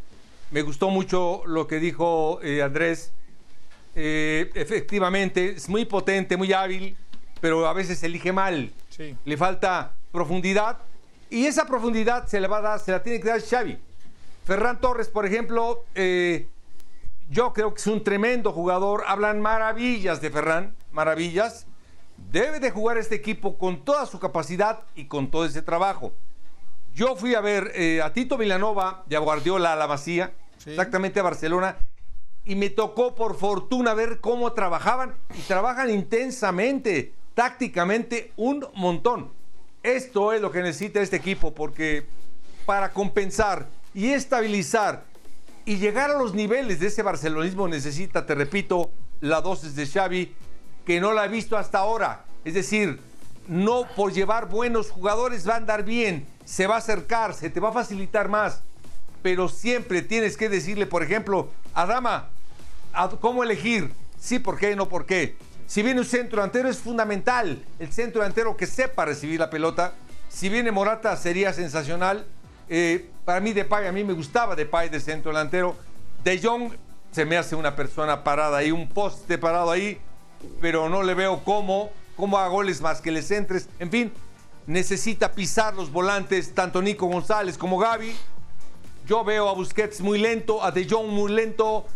Me 0.51 0.63
gustó 0.63 0.91
mucho 0.91 1.43
lo 1.47 1.67
que 1.67 1.81
dijo 1.81 2.41
eh, 2.43 2.63
Andrés. 2.63 3.13
Eh, 3.97 4.51
efectivamente, 4.55 5.55
es 5.57 5.69
muy 5.69 5.85
potente, 5.85 6.37
muy 6.37 6.53
hábil, 6.53 6.97
pero 7.45 7.69
a 7.69 7.75
veces 7.75 8.03
elige 8.03 8.33
mal. 8.33 8.73
Sí. 8.89 9.15
Le 9.23 9.37
falta 9.37 9.93
profundidad. 10.11 10.79
Y 11.29 11.45
esa 11.45 11.67
profundidad 11.67 12.27
se 12.27 12.41
la 12.41 12.49
va 12.49 12.57
a 12.57 12.63
dar, 12.63 12.81
se 12.81 12.91
la 12.91 13.03
tiene 13.03 13.21
que 13.21 13.29
dar 13.29 13.43
Xavi. 13.43 13.79
Ferran 14.47 14.81
Torres, 14.81 15.09
por 15.09 15.27
ejemplo, 15.27 15.85
eh, 15.95 16.49
yo 17.29 17.53
creo 17.53 17.75
que 17.75 17.83
es 17.83 17.87
un 17.87 18.03
tremendo 18.03 18.51
jugador. 18.51 19.05
Hablan 19.07 19.43
maravillas 19.43 20.23
de 20.23 20.31
Ferran, 20.31 20.75
maravillas. 20.91 21.67
Debe 22.33 22.61
de 22.61 22.71
jugar 22.71 22.97
este 22.97 23.17
equipo 23.17 23.59
con 23.59 23.85
toda 23.85 24.07
su 24.07 24.19
capacidad 24.19 24.81
y 24.95 25.05
con 25.05 25.31
todo 25.31 25.45
ese 25.45 25.61
trabajo. 25.61 26.15
Yo 26.95 27.15
fui 27.15 27.35
a 27.35 27.43
ver 27.43 27.73
eh, 27.75 28.01
a 28.01 28.15
Tito 28.15 28.39
Villanova 28.39 29.03
de 29.05 29.19
Guardiola 29.19 29.75
a 29.75 29.77
la 29.77 29.87
Masía, 29.87 30.33
exactamente 30.65 31.21
a 31.21 31.25
Barcelona, 31.25 31.77
y 32.47 32.55
me 32.55 32.71
tocó 32.71 33.15
por 33.15 33.37
fortuna 33.37 33.93
ver 33.93 34.21
cómo 34.21 34.55
trabajaban 34.55 35.15
y 35.37 35.43
trabajan 35.43 35.91
intensamente, 35.91 37.13
tácticamente 37.35 38.33
un 38.37 38.67
montón. 38.75 39.33
Esto 39.83 40.33
es 40.33 40.41
lo 40.41 40.51
que 40.51 40.63
necesita 40.63 41.01
este 41.01 41.17
equipo 41.17 41.55
porque 41.55 42.07
para 42.65 42.93
compensar 42.93 43.67
y 43.93 44.11
estabilizar 44.11 45.05
y 45.67 45.77
llegar 45.77 46.11
a 46.11 46.19
los 46.19 46.35
niveles 46.35 46.81
de 46.81 46.87
ese 46.87 47.03
barcelonismo 47.03 47.69
necesita, 47.69 48.27
te 48.27 48.35
repito, 48.35 48.91
la 49.21 49.41
dosis 49.41 49.75
de 49.77 49.87
Xavi 49.87 50.35
que 50.85 51.01
no 51.01 51.13
la 51.13 51.25
he 51.25 51.29
visto 51.29 51.57
hasta 51.57 51.79
ahora. 51.79 52.25
Es 52.45 52.55
decir, 52.55 53.01
no 53.49 53.87
por 53.97 54.13
llevar 54.13 54.49
buenos 54.49 54.91
jugadores 54.91 55.49
va 55.49 55.55
a 55.55 55.57
andar 55.57 55.85
bien, 55.85 56.27
se 56.45 56.67
va 56.67 56.77
a 56.77 56.79
acercar, 56.79 57.35
se 57.35 57.51
te 57.51 57.61
va 57.61 57.71
a 57.71 57.73
facilitar 57.73 58.29
más. 58.29 58.63
Pero 59.23 59.49
siempre 59.49 60.03
tienes 60.03 60.37
que 60.37 60.49
decirle, 60.51 60.87
por 60.87 61.03
ejemplo, 61.03 61.49
a 61.73 61.87
Dama, 61.87 62.29
a 62.93 63.09
cómo 63.09 63.43
elegir, 63.43 63.91
sí, 64.21 64.39
por 64.39 64.59
qué, 64.59 64.77
no 64.77 64.89
por 64.89 65.07
qué. 65.07 65.37
Si 65.67 65.83
viene 65.83 66.01
un 66.01 66.07
centro 66.07 66.37
delantero 66.37 66.69
es 66.69 66.79
fundamental, 66.79 67.65
el 67.79 67.93
centro 67.93 68.21
delantero 68.21 68.57
que 68.57 68.67
sepa 68.67 69.07
recibir 69.07 69.41
la 69.41 69.49
pelota. 69.49 69.95
Si 70.29 70.49
viene 70.49 70.71
Morata 70.71 71.17
sería 71.17 71.53
sensacional. 71.53 72.27
Eh, 72.69 73.11
para 73.25 73.41
mí 73.41 73.53
Depay, 73.53 73.87
a 73.87 73.93
mí 73.93 74.05
me 74.05 74.13
gustaba 74.13 74.55
Depay 74.55 74.89
de 74.89 75.01
centro 75.01 75.33
delantero. 75.33 75.77
De 76.23 76.39
Jong 76.39 76.73
se 77.13 77.25
me 77.25 77.37
hace 77.37 77.57
una 77.57 77.77
persona 77.77 78.25
parada 78.25 78.59
ahí, 78.59 78.73
un 78.73 78.89
poste 78.89 79.39
parado 79.39 79.71
ahí, 79.71 79.99
pero 80.61 80.89
no 80.89 81.03
le 81.03 81.15
veo 81.15 81.43
cómo, 81.45 81.91
cómo 82.17 82.39
haga 82.39 82.49
goles 82.49 82.81
más 82.81 83.01
que 83.01 83.11
les 83.11 83.31
entres. 83.31 83.69
En 83.79 83.91
fin, 83.91 84.13
necesita 84.67 85.33
pisar 85.33 85.75
los 85.75 85.91
volantes, 85.91 86.55
tanto 86.55 86.83
Nico 86.83 87.07
González 87.07 87.57
como 87.57 87.79
Gaby. 87.79 88.15
Yo 89.07 89.25
veo 89.25 89.49
a 89.49 89.55
Busquets 89.55 90.01
muy 90.01 90.19
lento, 90.19 90.63
a 90.63 90.71
De 90.71 90.87
Jong 90.89 91.09
muy 91.09 91.33
lento. 91.33 91.87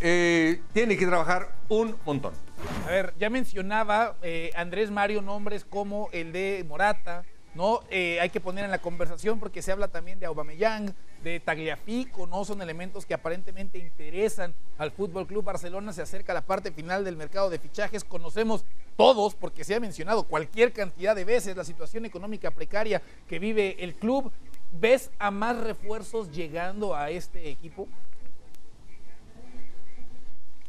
Eh, 0.00 0.62
tiene 0.72 0.96
que 0.96 1.06
trabajar 1.06 1.54
un 1.68 1.96
montón. 2.04 2.47
A 2.88 2.90
ver, 2.90 3.12
ya 3.18 3.28
mencionaba 3.28 4.16
eh, 4.22 4.50
Andrés 4.56 4.90
Mario 4.90 5.20
nombres 5.20 5.62
como 5.62 6.08
el 6.10 6.32
de 6.32 6.64
Morata, 6.66 7.22
¿no? 7.54 7.80
Eh, 7.90 8.18
hay 8.18 8.30
que 8.30 8.40
poner 8.40 8.64
en 8.64 8.70
la 8.70 8.78
conversación 8.78 9.38
porque 9.38 9.60
se 9.60 9.70
habla 9.70 9.88
también 9.88 10.18
de 10.18 10.24
Aubameyang, 10.24 10.94
de 11.22 11.38
Tagliafico, 11.38 12.26
¿no? 12.26 12.46
Son 12.46 12.62
elementos 12.62 13.04
que 13.04 13.12
aparentemente 13.12 13.76
interesan 13.76 14.54
al 14.78 14.90
Fútbol 14.90 15.26
Club 15.26 15.44
Barcelona. 15.44 15.92
Se 15.92 16.00
acerca 16.00 16.32
la 16.32 16.40
parte 16.40 16.72
final 16.72 17.04
del 17.04 17.18
mercado 17.18 17.50
de 17.50 17.58
fichajes. 17.58 18.04
Conocemos 18.04 18.64
todos, 18.96 19.34
porque 19.34 19.64
se 19.64 19.74
ha 19.74 19.80
mencionado 19.80 20.22
cualquier 20.22 20.72
cantidad 20.72 21.14
de 21.14 21.26
veces 21.26 21.58
la 21.58 21.64
situación 21.64 22.06
económica 22.06 22.52
precaria 22.52 23.02
que 23.28 23.38
vive 23.38 23.76
el 23.84 23.96
club. 23.96 24.32
¿Ves 24.72 25.10
a 25.18 25.30
más 25.30 25.58
refuerzos 25.58 26.30
llegando 26.30 26.96
a 26.96 27.10
este 27.10 27.50
equipo? 27.50 27.86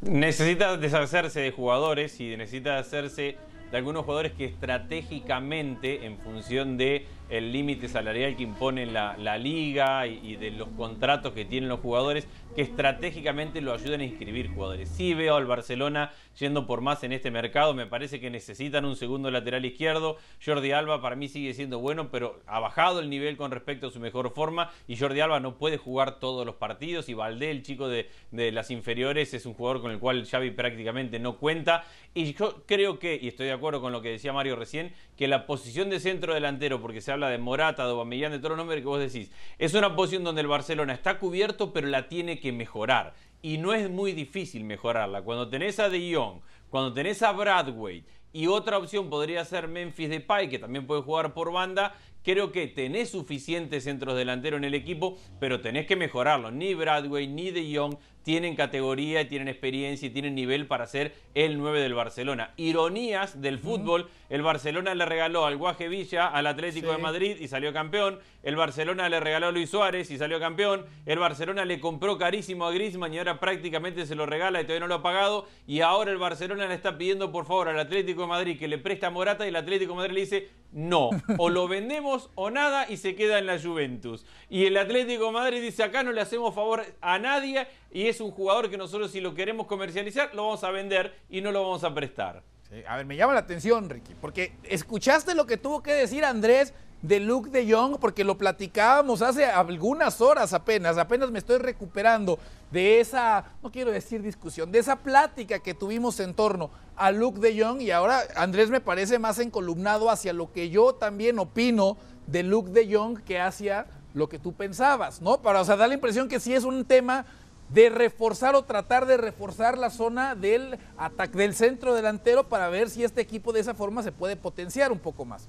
Necesita 0.02 0.78
deshacerse 0.78 1.42
de 1.42 1.52
jugadores 1.52 2.20
y 2.22 2.38
necesita 2.38 2.78
hacerse 2.78 3.36
de 3.70 3.78
algunos 3.78 4.06
jugadores 4.06 4.32
que 4.32 4.46
estratégicamente, 4.46 6.06
en 6.06 6.18
función 6.18 6.78
de 6.78 7.06
el 7.30 7.52
límite 7.52 7.88
salarial 7.88 8.36
que 8.36 8.44
impone 8.44 8.86
la, 8.86 9.16
la 9.18 9.38
liga 9.38 10.08
y, 10.08 10.36
de 10.36 10.52
los 10.52 10.70
contratos 10.70 11.34
que 11.34 11.46
tienen 11.46 11.70
los 11.70 11.80
jugadores, 11.80 12.28
que 12.56 12.62
estratégicamente 12.62 13.62
lo 13.62 13.74
ayuden 13.74 14.02
a 14.02 14.04
inscribir 14.04 14.50
jugadores. 14.50 14.90
Sí 14.90 15.14
veo 15.14 15.36
al 15.36 15.46
Barcelona 15.46 16.12
yendo 16.38 16.66
por 16.66 16.82
más 16.82 17.04
en 17.04 17.12
este 17.12 17.32
mercado, 17.32 17.74
me 17.74 17.86
parece 17.86 18.20
que 18.20 18.30
necesitan 18.30 18.86
un 18.86 18.96
segundo 18.96 19.30
lateral 19.30 19.66
izquierdo. 19.66 20.18
Jordi 20.44 20.72
Alba 20.72 21.02
para 21.02 21.16
mí 21.16 21.28
sigue 21.28 21.54
siendo 21.54 21.80
bueno, 21.80 22.10
pero 22.10 22.40
ha 22.48 22.60
bajado 22.60 23.00
el 23.00 23.10
nivel 23.10 23.38
con 23.38 23.52
respecto 23.52 23.88
a 23.88 23.92
su 23.92 24.00
mejor 24.00 24.34
forma 24.34 24.72
y 24.88 24.98
Jordi 24.98 25.20
Alba 25.20 25.40
no 25.40 25.58
puede 25.58 25.78
jugar 25.78 26.20
todos 26.20 26.46
los 26.46 26.56
partidos 26.56 27.10
y 27.10 27.14
Valdé, 27.14 27.52
el 27.52 27.62
chico 27.62 27.88
de, 27.88 28.10
de 28.32 28.52
las 28.52 28.72
inferiores, 28.72 29.34
es 29.34 29.46
un 29.46 29.54
jugador 29.54 29.82
con 29.82 29.92
el 29.92 30.00
cual 30.00 30.26
Xavi 30.26 30.52
prácticamente 30.52 31.20
no 31.20 31.38
cuenta. 31.38 31.84
Y 32.14 32.34
yo 32.34 32.64
creo 32.66 32.98
que, 32.98 33.20
y 33.22 33.28
estoy 33.28 33.48
de 33.48 33.54
acuerdo 33.54 33.82
con 33.82 33.92
lo 33.92 34.02
que 34.02 34.10
decía 34.10 34.34
Mario 34.34 34.56
recién, 34.56 34.94
que 35.16 35.28
la 35.28 35.46
posición 35.46 35.90
de 35.90 36.00
centro 36.00 36.34
delantero, 36.34 36.82
porque 36.82 37.02
se 37.02 37.12
habla 37.12 37.19
de 37.28 37.38
Morata, 37.38 37.84
de 37.84 37.92
Aubameyang, 37.92 38.32
de 38.32 38.38
todos 38.38 38.52
los 38.52 38.60
nombres 38.60 38.80
que 38.80 38.88
vos 38.88 39.00
decís, 39.00 39.32
es 39.58 39.74
una 39.74 39.96
posición 39.96 40.24
donde 40.24 40.42
el 40.42 40.48
Barcelona 40.48 40.94
está 40.94 41.20
cubierto, 41.20 41.74
pero 41.74 41.88
la 41.88 42.08
tiene 42.08 42.40
que 42.40 42.54
mejorar. 42.54 43.14
Y 43.42 43.58
no 43.58 43.74
es 43.74 43.90
muy 43.90 44.14
difícil 44.14 44.64
mejorarla. 44.64 45.24
Cuando 45.24 45.50
tenés 45.50 45.80
a 45.80 45.90
De 45.90 46.14
Jong, 46.14 46.40
cuando 46.70 46.94
tenés 46.94 47.22
a 47.22 47.32
Bradway 47.32 48.04
y 48.32 48.48
otra 48.48 48.78
opción 48.78 49.10
podría 49.10 49.44
ser 49.44 49.68
Memphis 49.68 50.10
Depay, 50.10 50.50
que 50.50 50.60
también 50.60 50.86
puede 50.86 51.02
jugar 51.02 51.34
por 51.34 51.52
banda, 51.52 51.96
creo 52.24 52.52
que 52.52 52.68
tenés 52.68 53.10
suficientes 53.10 53.86
centros 53.86 54.16
delanteros 54.16 54.60
en 54.60 54.66
el 54.66 54.76
equipo, 54.76 55.18
pero 55.40 55.62
tenés 55.62 55.88
que 55.88 55.96
mejorarlo. 55.96 56.52
Ni 56.52 56.74
Bradway 56.74 57.28
ni 57.28 57.52
De 57.52 57.76
Jong 57.76 57.96
tienen 58.30 58.56
categoría, 58.56 59.28
tienen 59.28 59.48
experiencia 59.48 60.06
y 60.06 60.12
tienen 60.12 60.36
nivel 60.36 60.68
para 60.68 60.86
ser 60.86 61.16
el 61.34 61.58
9 61.58 61.82
del 61.82 61.96
Barcelona. 61.96 62.54
Ironías 62.58 63.42
del 63.42 63.58
fútbol, 63.58 64.08
el 64.30 64.44
Barcelona 64.44 64.94
le 64.94 65.04
regaló 65.08 65.48
al 65.48 65.58
Guaje 65.58 65.88
Villa 65.88 66.28
al 66.28 66.46
Atlético 66.46 66.90
Sí. 66.92 66.96
de 66.96 67.02
Madrid 67.02 67.38
y 67.40 67.48
salió 67.48 67.74
campeón. 67.74 68.20
El 68.44 68.56
Barcelona 68.56 69.10
le 69.10 69.20
regaló 69.20 69.48
a 69.48 69.52
Luis 69.52 69.72
Suárez 69.72 70.12
y 70.12 70.20
salió 70.20 70.40
campeón. 70.40 70.86
El 71.08 71.18
Barcelona 71.18 71.66
le 71.66 71.80
compró 71.80 72.20
carísimo 72.20 72.68
a 72.68 72.72
Griezmann 72.72 73.12
y 73.16 73.18
ahora 73.18 73.40
prácticamente 73.40 74.06
se 74.06 74.14
lo 74.14 74.28
regala 74.28 74.62
y 74.62 74.64
todavía 74.66 74.82
no 74.82 74.88
lo 74.88 74.96
ha 74.96 75.02
pagado. 75.02 75.48
Y 75.66 75.82
ahora 75.82 76.12
el 76.12 76.20
Barcelona 76.20 76.68
le 76.68 76.76
está 76.76 77.00
pidiendo 77.00 77.32
por 77.32 77.48
favor 77.48 77.68
al 77.70 77.80
Atlético 77.80 78.22
de 78.22 78.28
Madrid 78.28 78.60
que 78.60 78.68
le 78.68 78.78
presta 78.78 79.08
a 79.08 79.10
Morata 79.10 79.44
y 79.46 79.50
el 79.50 79.56
Atlético 79.56 79.94
de 79.94 79.98
Madrid 79.98 80.14
le 80.14 80.20
dice 80.22 80.50
no, 80.72 81.10
o 81.40 81.50
lo 81.50 81.68
vendemos 81.68 82.30
o 82.36 82.52
nada 82.52 82.86
y 82.92 82.98
se 82.98 83.16
queda 83.16 83.40
en 83.40 83.48
la 83.48 83.60
Juventus. 83.60 84.24
Y 84.52 84.66
el 84.66 84.78
Atlético 84.78 85.26
de 85.26 85.32
Madrid 85.32 85.62
dice 85.64 85.82
acá 85.82 86.04
no 86.04 86.12
le 86.12 86.22
hacemos 86.22 86.54
favor 86.54 86.86
a 87.02 87.18
nadie 87.18 87.66
y 87.92 88.08
es 88.08 88.22
un 88.22 88.32
jugador 88.32 88.70
que 88.70 88.78
nosotros 88.78 89.12
si 89.12 89.22
lo 89.22 89.34
queremos 89.34 89.68
comercializar 89.68 90.34
lo 90.34 90.44
vamos 90.44 90.64
a 90.64 90.72
vender 90.72 91.16
y 91.30 91.42
no 91.42 91.52
lo 91.52 91.64
vamos 91.64 91.84
a 91.84 91.94
prestar. 91.94 92.44
A 92.88 92.98
ver, 92.98 93.06
me 93.06 93.16
llama 93.16 93.34
la 93.34 93.40
atención, 93.40 93.90
Ricky, 93.90 94.14
porque 94.22 94.54
escuchaste 94.64 95.34
lo 95.34 95.48
que 95.48 95.58
tuvo 95.58 95.82
que 95.82 95.92
decir 95.92 96.24
Andrés 96.24 96.74
de 97.02 97.20
Luke 97.20 97.50
de 97.50 97.72
Jong, 97.72 97.98
porque 98.00 98.24
lo 98.24 98.38
platicábamos 98.38 99.22
hace 99.22 99.46
algunas 99.46 100.22
horas 100.22 100.54
apenas, 100.54 100.98
apenas 100.98 101.32
me 101.32 101.40
estoy 101.40 101.58
recuperando 101.58 102.38
de 102.72 103.00
esa, 103.00 103.46
no 103.64 103.72
quiero 103.72 103.92
decir 103.92 104.22
discusión, 104.22 104.72
de 104.72 104.80
esa 104.80 104.98
plática 104.98 105.60
que 105.60 105.74
tuvimos 105.74 106.20
en 106.20 106.34
torno 106.34 106.70
a 106.96 107.12
Luke 107.12 107.40
de 107.40 107.60
Jong 107.60 107.82
y 107.82 107.92
ahora 107.92 108.22
Andrés 108.36 108.70
me 108.70 108.82
parece 108.82 109.18
más 109.18 109.40
encolumnado 109.40 110.10
hacia 110.10 110.34
lo 110.34 110.52
que 110.52 110.70
yo 110.70 110.94
también 110.94 111.40
opino 111.40 111.98
de 112.28 112.44
Luke 112.44 112.72
de 112.72 112.94
Jong 112.94 113.24
que 113.24 113.40
hacia 113.40 113.88
lo 114.14 114.28
que 114.28 114.38
tú 114.38 114.54
pensabas, 114.54 115.22
¿no? 115.22 115.42
Para, 115.42 115.62
o 115.62 115.66
sea, 115.66 115.76
da 115.78 115.88
la 115.88 115.94
impresión 115.94 116.28
que 116.28 116.40
sí 116.40 116.54
es 116.54 116.64
un 116.64 116.84
tema 116.84 117.26
de 117.70 117.90
reforzar 117.90 118.56
o 118.56 118.64
tratar 118.64 119.06
de 119.06 119.18
reforzar 119.18 119.78
la 119.78 119.90
zona 119.90 120.36
del 120.36 120.78
ataque 120.98 121.38
del 121.38 121.54
centro 121.54 121.94
delantero 121.94 122.44
para 122.46 122.70
ver 122.70 122.90
si 122.90 123.04
este 123.04 123.22
equipo 123.22 123.54
de 123.54 123.60
esa 123.62 123.74
forma 123.74 124.04
se 124.04 124.12
puede 124.12 124.36
potenciar 124.36 124.92
un 124.92 125.00
poco 125.00 125.26
más. 125.26 125.48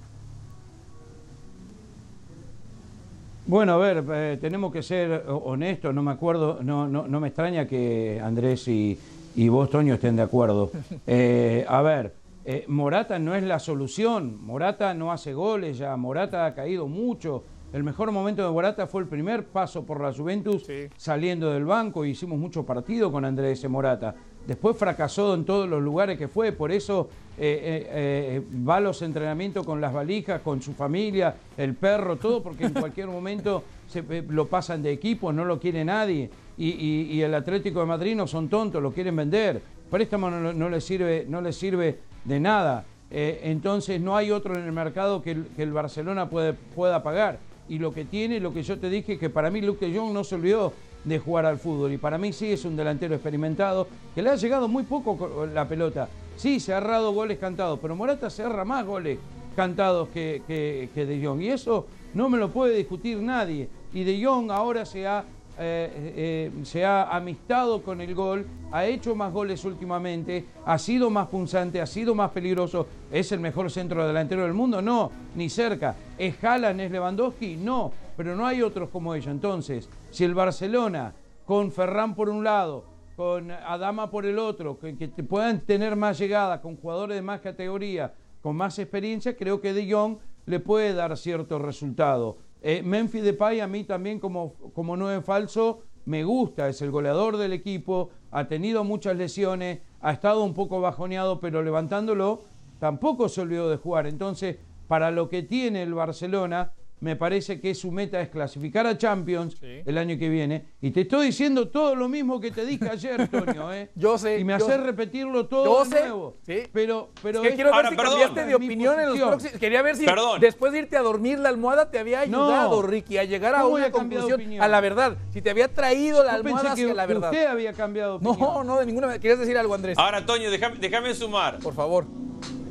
Bueno, 3.47 3.73
a 3.73 3.77
ver, 3.77 4.05
eh, 4.13 4.37
tenemos 4.39 4.71
que 4.71 4.83
ser 4.83 5.25
honestos, 5.27 5.93
no 5.93 6.03
me 6.03 6.11
acuerdo, 6.11 6.59
no, 6.61 6.87
no, 6.87 7.07
no 7.07 7.19
me 7.19 7.29
extraña 7.29 7.67
que 7.67 8.21
Andrés 8.23 8.67
y, 8.67 8.97
y 9.35 9.49
vos, 9.49 9.69
Toño, 9.69 9.95
estén 9.95 10.15
de 10.15 10.21
acuerdo. 10.21 10.71
Eh, 11.07 11.65
a 11.67 11.81
ver, 11.81 12.13
eh, 12.45 12.65
Morata 12.67 13.19
no 13.19 13.35
es 13.35 13.43
la 13.43 13.59
solución, 13.59 14.43
Morata 14.43 14.93
no 14.93 15.11
hace 15.11 15.33
goles 15.33 15.77
ya, 15.77 15.95
Morata 15.97 16.45
ha 16.45 16.53
caído 16.53 16.87
mucho. 16.87 17.43
El 17.73 17.83
mejor 17.83 18.11
momento 18.11 18.43
de 18.45 18.51
Morata 18.51 18.85
fue 18.85 19.01
el 19.01 19.07
primer 19.07 19.45
paso 19.45 19.85
por 19.85 20.01
la 20.01 20.11
Juventus 20.13 20.63
Sí. 20.65 20.87
saliendo 20.97 21.51
del 21.53 21.63
banco, 21.63 22.03
hicimos 22.03 22.37
mucho 22.37 22.65
partido 22.65 23.09
con 23.11 23.23
Andrés 23.23 23.67
Morata. 23.69 24.13
Después 24.45 24.75
fracasó 24.75 25.33
en 25.35 25.45
todos 25.45 25.69
los 25.69 25.81
lugares 25.81 26.17
que 26.17 26.27
fue, 26.27 26.51
por 26.51 26.71
eso 26.71 27.07
eh, 27.37 27.61
eh, 27.63 28.41
eh, 28.43 28.65
va 28.67 28.77
a 28.77 28.79
los 28.81 29.01
entrenamientos 29.03 29.65
con 29.65 29.79
las 29.79 29.93
valijas, 29.93 30.41
con 30.41 30.61
su 30.61 30.73
familia, 30.73 31.33
el 31.55 31.75
perro, 31.75 32.17
todo, 32.17 32.43
porque 32.43 32.65
en 32.65 32.73
cualquier 32.73 33.07
momento 33.07 33.63
se, 33.87 33.99
eh, 34.09 34.23
lo 34.27 34.47
pasan 34.47 34.83
de 34.83 34.91
equipo, 34.91 35.31
no 35.31 35.45
lo 35.45 35.57
quiere 35.59 35.85
nadie. 35.85 36.29
Y, 36.57 36.69
y- 36.71 37.13
y 37.13 37.21
el 37.21 37.33
Atlético 37.33 37.79
de 37.79 37.85
Madrid 37.85 38.15
no 38.15 38.27
son 38.27 38.49
tontos, 38.49 38.81
lo 38.83 38.91
quieren 38.91 39.15
vender. 39.15 39.61
Préstamo 39.89 40.29
no, 40.29 40.51
no 40.51 40.69
le 40.69 40.81
sirve, 40.81 41.25
no 41.29 41.39
le 41.39 41.53
sirve 41.53 41.99
de 42.25 42.39
nada. 42.39 42.83
Entonces 43.13 43.99
no 43.99 44.15
hay 44.15 44.31
otro 44.31 44.55
en 44.55 44.63
el 44.63 44.71
mercado 44.71 45.21
que 45.21 45.31
el, 45.31 45.45
que 45.55 45.63
el 45.63 45.73
Barcelona 45.73 46.29
puede, 46.29 46.53
pueda 46.53 47.03
pagar. 47.03 47.39
Y 47.71 47.79
lo 47.79 47.93
que 47.93 48.03
tiene, 48.03 48.41
lo 48.41 48.53
que 48.53 48.63
yo 48.63 48.77
te 48.77 48.89
dije, 48.89 49.17
que 49.17 49.29
para 49.29 49.49
mí 49.49 49.61
Luke 49.61 49.87
de 49.87 49.97
Jong 49.97 50.11
no 50.11 50.25
se 50.25 50.35
olvidó 50.35 50.73
de 51.05 51.19
jugar 51.19 51.45
al 51.45 51.57
fútbol. 51.57 51.93
Y 51.93 51.97
para 51.97 52.17
mí 52.17 52.33
sí 52.33 52.51
es 52.51 52.65
un 52.65 52.75
delantero 52.75 53.15
experimentado, 53.15 53.87
que 54.13 54.21
le 54.21 54.29
ha 54.29 54.35
llegado 54.35 54.67
muy 54.67 54.83
poco 54.83 55.45
la 55.45 55.65
pelota. 55.69 56.09
Sí, 56.35 56.59
se 56.59 56.73
ha 56.73 56.79
errado 56.79 57.13
goles 57.13 57.37
cantados, 57.37 57.79
pero 57.81 57.95
Morata 57.95 58.29
se 58.29 58.43
erra 58.43 58.65
más 58.65 58.85
goles 58.85 59.19
cantados 59.55 60.09
que, 60.09 60.41
que, 60.45 61.05
De 61.05 61.25
Jong. 61.25 61.43
Y 61.43 61.47
eso 61.47 61.87
no 62.13 62.27
me 62.27 62.37
lo 62.37 62.49
puede 62.49 62.75
discutir 62.75 63.19
nadie. 63.19 63.69
Y 63.93 64.03
De 64.03 64.21
Jong 64.21 64.51
ahora 64.51 64.85
se 64.85 65.07
ha, 65.07 65.23
eh, 65.63 66.49
eh, 66.55 66.63
se 66.63 66.83
ha 66.83 67.15
amistado 67.15 67.83
con 67.83 68.01
el 68.01 68.15
gol, 68.15 68.47
ha 68.71 68.85
hecho 68.85 69.13
más 69.15 69.31
goles 69.31 69.63
últimamente, 69.63 70.45
ha 70.65 70.79
sido 70.79 71.11
más 71.11 71.27
punzante, 71.27 71.79
ha 71.79 71.85
sido 71.85 72.15
más 72.15 72.31
peligroso. 72.31 72.87
¿Es 73.11 73.31
el 73.31 73.39
mejor 73.39 73.69
centro 73.69 74.07
delantero 74.07 74.41
del 74.41 74.53
mundo? 74.53 74.81
No, 74.81 75.11
ni 75.35 75.49
cerca. 75.49 75.95
¿Es 76.17 76.43
Haaland, 76.43 76.81
es 76.81 76.91
Lewandowski? 76.91 77.57
No, 77.57 77.91
pero 78.17 78.35
no 78.35 78.47
hay 78.47 78.63
otros 78.63 78.89
como 78.89 79.13
ella. 79.13 79.29
Entonces, 79.29 79.87
si 80.09 80.23
el 80.23 80.33
Barcelona, 80.33 81.13
con 81.45 81.71
Ferran 81.71 82.15
por 82.15 82.29
un 82.29 82.43
lado, 82.43 82.85
con 83.15 83.51
Adama 83.51 84.09
por 84.09 84.25
el 84.25 84.39
otro, 84.39 84.79
que, 84.79 85.07
puedan 85.09 85.59
tener 85.59 85.95
más 85.95 86.17
llegada, 86.17 86.59
con 86.59 86.75
jugadores 86.75 87.15
de 87.15 87.21
más 87.21 87.39
categoría, 87.39 88.15
con 88.41 88.55
más 88.55 88.79
experiencia, 88.79 89.37
creo 89.37 89.61
que 89.61 89.73
De 89.73 89.91
Jong 89.91 90.17
le 90.47 90.59
puede 90.59 90.93
dar 90.93 91.15
cierto 91.17 91.59
resultado. 91.59 92.37
Eh, 92.61 92.83
Memphis 92.83 93.23
Depay 93.23 93.59
a 93.59 93.67
mí 93.67 93.83
también 93.83 94.19
como, 94.19 94.53
como 94.73 94.95
nueve 94.95 95.21
falso 95.21 95.83
me 96.05 96.23
gusta, 96.23 96.69
es 96.69 96.81
el 96.81 96.91
goleador 96.91 97.37
del 97.37 97.53
equipo, 97.53 98.09
ha 98.31 98.47
tenido 98.47 98.83
muchas 98.83 99.15
lesiones, 99.15 99.79
ha 99.99 100.11
estado 100.11 100.43
un 100.43 100.53
poco 100.53 100.81
bajoneado, 100.81 101.39
pero 101.39 101.61
levantándolo 101.63 102.41
tampoco 102.79 103.29
se 103.29 103.41
olvidó 103.41 103.69
de 103.69 103.77
jugar. 103.77 104.07
Entonces, 104.07 104.57
para 104.87 105.11
lo 105.11 105.29
que 105.29 105.43
tiene 105.43 105.83
el 105.83 105.93
Barcelona, 105.93 106.73
me 107.01 107.15
parece 107.15 107.59
que 107.59 107.73
su 107.75 107.91
meta 107.91 108.21
es 108.21 108.29
clasificar 108.29 108.85
a 108.85 108.97
Champions 108.97 109.57
el 109.61 109.97
año 109.97 110.17
que 110.17 110.29
viene. 110.29 110.67
Y 110.81 110.91
te 110.91 111.01
estoy 111.01 111.27
diciendo 111.27 111.67
todo 111.67 111.95
lo 111.95 112.07
mismo 112.07 112.39
que 112.39 112.51
te 112.51 112.65
dije 112.65 112.87
ayer, 112.87 113.27
Toño. 113.31 113.73
¿eh? 113.73 113.89
yo 113.95 114.17
sé. 114.17 114.39
Y 114.39 114.43
me 114.43 114.53
hace 114.53 114.77
repetirlo 114.77 115.47
todo 115.47 115.83
de 115.83 115.89
nuevo. 115.89 116.37
Sí. 116.45 116.63
Pero, 116.71 117.09
pero 117.21 117.43
es 117.43 117.49
que 117.49 117.55
quiero 117.55 117.75
ver 117.75 117.89
si 117.89 117.95
cambiaste 117.95 118.45
de 118.45 118.55
opinión 118.55 118.99
en 118.99 119.09
los 119.09 119.17
próximos. 119.19 119.59
Quería 119.59 119.81
ver 119.81 119.95
si 119.95 120.05
después 120.39 120.71
de 120.71 120.79
irte 120.79 120.95
a 120.95 121.01
dormir 121.01 121.39
la 121.39 121.49
almohada 121.49 121.89
te 121.89 121.99
había 121.99 122.21
ayudado, 122.21 122.81
Ricky, 122.83 123.17
a 123.17 123.23
llegar 123.23 123.55
a 123.55 123.65
una 123.65 123.91
conclusión, 123.91 124.61
a 124.61 124.67
la 124.67 124.79
verdad. 124.79 125.17
Si 125.31 125.41
te 125.41 125.49
había 125.49 125.67
traído 125.73 126.23
la 126.23 126.33
almohada 126.33 126.73
hacia 126.73 126.93
la 126.93 127.05
verdad. 127.07 127.31
Usted 127.31 127.47
había 127.47 127.73
cambiado 127.73 128.15
opinión. 128.17 128.37
No, 128.39 128.63
no, 128.63 128.79
de 128.79 128.85
ninguna 128.85 129.07
manera. 129.07 129.21
¿Querías 129.21 129.39
decir 129.39 129.57
algo, 129.57 129.73
Andrés? 129.73 129.97
Ahora, 129.97 130.23
Toño, 130.25 130.51
déjame, 130.51 130.77
déjame 130.77 131.13
sumar. 131.15 131.57
Por 131.59 131.73
favor. 131.73 132.20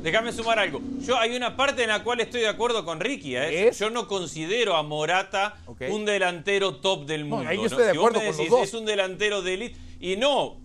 Déjame 0.01 0.31
sumar 0.31 0.57
algo. 0.57 0.81
Yo 1.01 1.17
hay 1.17 1.35
una 1.35 1.55
parte 1.55 1.83
en 1.83 1.89
la 1.89 2.03
cual 2.03 2.21
estoy 2.21 2.41
de 2.41 2.47
acuerdo 2.47 2.83
con 2.83 2.99
Ricky. 2.99 3.35
¿eh? 3.35 3.71
Yo 3.77 3.89
no 3.91 4.07
considero 4.07 4.75
a 4.75 4.81
Morata 4.81 5.57
un 5.89 6.05
delantero 6.05 6.77
top 6.77 7.05
del 7.05 7.25
mundo. 7.25 7.47
ahí 7.47 7.57
yo 7.57 7.65
estoy 7.65 7.83
de 7.83 7.91
acuerdo 7.91 8.19
con 8.19 8.25
los 8.25 8.49
dos. 8.49 8.63
Es 8.63 8.73
un 8.73 8.85
delantero 8.85 9.41
de 9.41 9.53
élite. 9.53 9.79
Y 9.99 10.15
no, 10.17 10.57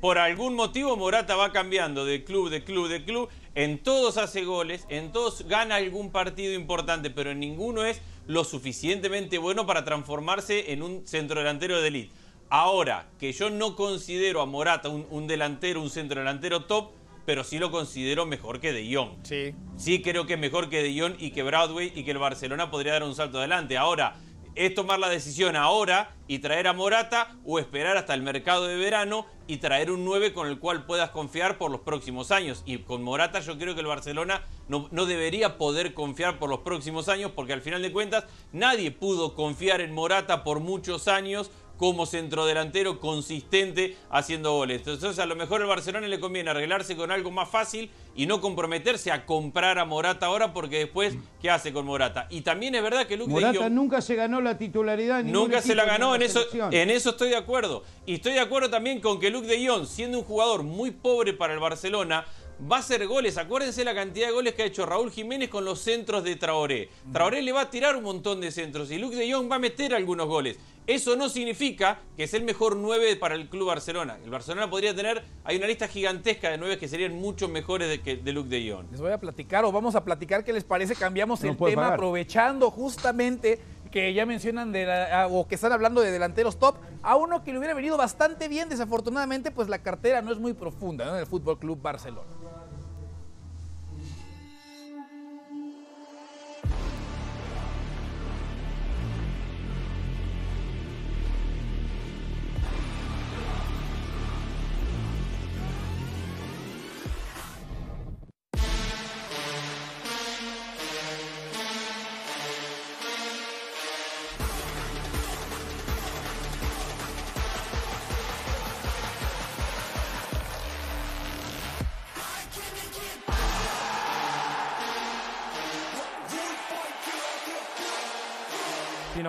por, 0.00 0.18
algún 0.18 0.54
motivo 0.54 0.96
Morata 0.96 1.34
va 1.34 1.50
cambiando 1.50 2.04
de 2.04 2.22
club, 2.22 2.50
de 2.50 2.62
club, 2.62 2.88
de 2.88 3.04
club. 3.04 3.28
En 3.56 3.82
todos 3.82 4.16
hace 4.16 4.44
goles, 4.44 4.86
en 4.88 5.10
todos 5.10 5.46
gana 5.48 5.76
algún 5.76 6.10
partido 6.10 6.54
importante, 6.54 7.10
pero 7.10 7.32
en 7.32 7.40
ninguno 7.40 7.84
es 7.84 8.00
lo 8.26 8.44
suficientemente 8.44 9.38
bueno 9.38 9.66
para 9.66 9.84
transformarse 9.84 10.72
en 10.72 10.82
un 10.82 11.06
centrodelantero 11.06 11.80
de 11.80 11.88
élite. 11.88 12.12
Ahora, 12.48 13.08
que 13.18 13.32
yo 13.32 13.50
no 13.50 13.74
considero 13.74 14.40
a 14.40 14.46
Morata 14.46 14.88
un, 14.88 15.06
un 15.10 15.26
delantero, 15.26 15.82
un 15.82 15.90
centrodelantero 15.90 16.64
top, 16.64 16.90
pero 17.24 17.44
sí 17.44 17.58
lo 17.58 17.70
considero 17.70 18.26
mejor 18.26 18.60
que 18.60 18.72
De 18.72 18.94
Jong. 18.94 19.18
Sí. 19.22 19.54
Sí 19.76 20.02
creo 20.02 20.26
que 20.26 20.34
es 20.34 20.40
mejor 20.40 20.68
que 20.68 20.82
De 20.82 20.98
Jong 20.98 21.14
y 21.18 21.30
que 21.30 21.42
Broadway 21.42 21.92
y 21.94 22.04
que 22.04 22.10
el 22.10 22.18
Barcelona 22.18 22.70
podría 22.70 22.94
dar 22.94 23.02
un 23.02 23.14
salto 23.14 23.38
adelante. 23.38 23.76
Ahora, 23.76 24.16
es 24.54 24.74
tomar 24.74 24.98
la 24.98 25.08
decisión 25.08 25.56
ahora 25.56 26.14
y 26.28 26.38
traer 26.38 26.68
a 26.68 26.72
Morata 26.72 27.36
o 27.44 27.58
esperar 27.58 27.96
hasta 27.96 28.14
el 28.14 28.22
mercado 28.22 28.66
de 28.66 28.76
verano 28.76 29.26
y 29.46 29.58
traer 29.58 29.90
un 29.90 30.04
9 30.04 30.32
con 30.32 30.48
el 30.48 30.58
cual 30.58 30.86
puedas 30.86 31.10
confiar 31.10 31.58
por 31.58 31.70
los 31.70 31.80
próximos 31.80 32.30
años. 32.30 32.62
Y 32.64 32.78
con 32.78 33.02
Morata 33.02 33.40
yo 33.40 33.58
creo 33.58 33.74
que 33.74 33.80
el 33.80 33.86
Barcelona 33.86 34.42
no, 34.68 34.88
no, 34.90 35.06
debería 35.06 35.58
poder 35.58 35.92
confiar 35.92 36.38
por 36.38 36.48
los 36.48 36.60
próximos 36.60 37.08
años 37.08 37.32
porque 37.34 37.52
al 37.52 37.62
final 37.62 37.82
de 37.82 37.92
cuentas 37.92 38.24
nadie 38.52 38.90
pudo 38.90 39.34
confiar 39.34 39.80
en 39.80 39.92
Morata 39.92 40.44
por 40.44 40.60
muchos 40.60 41.08
años 41.08 41.50
como 41.76 42.06
centrodelantero 42.06 43.00
consistente 43.00 43.96
haciendo 44.10 44.52
goles. 44.52 44.82
Entonces 44.86 45.18
a 45.18 45.26
lo 45.26 45.36
mejor 45.36 45.60
el 45.60 45.66
Barcelona 45.66 46.06
le 46.06 46.20
conviene 46.20 46.50
arreglarse 46.50 46.96
con 46.96 47.10
algo 47.10 47.30
más 47.30 47.48
fácil 47.48 47.90
y 48.14 48.26
no 48.26 48.40
comprometerse 48.40 49.10
a 49.10 49.26
comprar 49.26 49.78
a 49.78 49.84
Morata 49.84 50.26
ahora 50.26 50.52
porque 50.52 50.78
después, 50.78 51.16
¿qué 51.40 51.50
hace 51.50 51.72
con 51.72 51.86
Morata? 51.86 52.26
Y 52.30 52.42
también 52.42 52.74
es 52.74 52.82
verdad 52.82 53.06
que 53.06 53.16
Luke 53.16 53.30
Morata 53.30 53.68
nunca 53.68 54.00
se 54.00 54.14
ganó 54.14 54.40
la 54.40 54.56
titularidad. 54.56 55.24
Nunca 55.24 55.60
se 55.60 55.74
la 55.74 55.84
ganó, 55.84 56.14
en 56.14 56.22
eso, 56.22 56.40
en 56.70 56.90
eso 56.90 57.10
estoy 57.10 57.30
de 57.30 57.36
acuerdo. 57.36 57.82
Y 58.06 58.14
estoy 58.14 58.34
de 58.34 58.40
acuerdo 58.40 58.70
también 58.70 59.00
con 59.00 59.18
que 59.18 59.30
Luke 59.30 59.46
de 59.46 59.66
Jong, 59.66 59.86
siendo 59.86 60.18
un 60.18 60.24
jugador 60.24 60.62
muy 60.62 60.90
pobre 60.90 61.32
para 61.32 61.54
el 61.54 61.60
Barcelona, 61.60 62.24
va 62.70 62.76
a 62.76 62.80
hacer 62.80 63.06
goles. 63.06 63.36
Acuérdense 63.36 63.84
la 63.84 63.94
cantidad 63.94 64.28
de 64.28 64.32
goles 64.32 64.54
que 64.54 64.62
ha 64.62 64.66
hecho 64.66 64.86
Raúl 64.86 65.10
Jiménez 65.10 65.48
con 65.48 65.64
los 65.64 65.80
centros 65.80 66.24
de 66.24 66.36
Traoré. 66.36 66.88
Traoré 67.12 67.42
le 67.42 67.52
va 67.52 67.62
a 67.62 67.70
tirar 67.70 67.96
un 67.96 68.04
montón 68.04 68.40
de 68.40 68.50
centros 68.50 68.90
y 68.90 68.98
Luke 68.98 69.16
de 69.16 69.32
Jong 69.32 69.50
va 69.50 69.56
a 69.56 69.60
meter 69.60 69.94
algunos 69.94 70.26
goles. 70.26 70.58
Eso 70.86 71.16
no 71.16 71.30
significa 71.30 72.00
que 72.16 72.24
es 72.24 72.34
el 72.34 72.44
mejor 72.44 72.76
9 72.76 73.16
para 73.16 73.34
el 73.36 73.48
Club 73.48 73.68
Barcelona. 73.68 74.18
El 74.22 74.30
Barcelona 74.30 74.68
podría 74.68 74.94
tener, 74.94 75.24
hay 75.42 75.56
una 75.56 75.66
lista 75.66 75.88
gigantesca 75.88 76.50
de 76.50 76.58
9 76.58 76.78
que 76.78 76.88
serían 76.88 77.14
mucho 77.14 77.48
mejores 77.48 77.88
de, 77.88 78.02
que, 78.02 78.16
de 78.16 78.32
Luke 78.32 78.50
de 78.50 78.70
Jong. 78.70 78.90
Les 78.90 79.00
voy 79.00 79.12
a 79.12 79.18
platicar 79.18 79.64
o 79.64 79.72
vamos 79.72 79.94
a 79.94 80.04
platicar 80.04 80.44
qué 80.44 80.52
les 80.52 80.64
parece. 80.64 80.94
Cambiamos 80.94 81.42
el 81.42 81.56
tema 81.56 81.94
aprovechando 81.94 82.70
justamente 82.70 83.58
que 83.90 84.12
ya 84.12 84.26
mencionan 84.26 84.72
de 84.72 84.86
o 85.30 85.46
que 85.46 85.54
están 85.54 85.70
hablando 85.70 86.00
de 86.00 86.10
delanteros 86.10 86.58
top, 86.58 86.76
a 87.00 87.14
uno 87.14 87.44
que 87.44 87.52
le 87.52 87.58
hubiera 87.58 87.74
venido 87.74 87.96
bastante 87.96 88.48
bien, 88.48 88.68
desafortunadamente, 88.68 89.52
pues 89.52 89.68
la 89.68 89.78
cartera 89.78 90.20
no 90.20 90.32
es 90.32 90.38
muy 90.38 90.52
profunda 90.52 91.08
en 91.10 91.16
el 91.16 91.26
Fútbol 91.26 91.60
Club 91.60 91.80
Barcelona. 91.80 92.28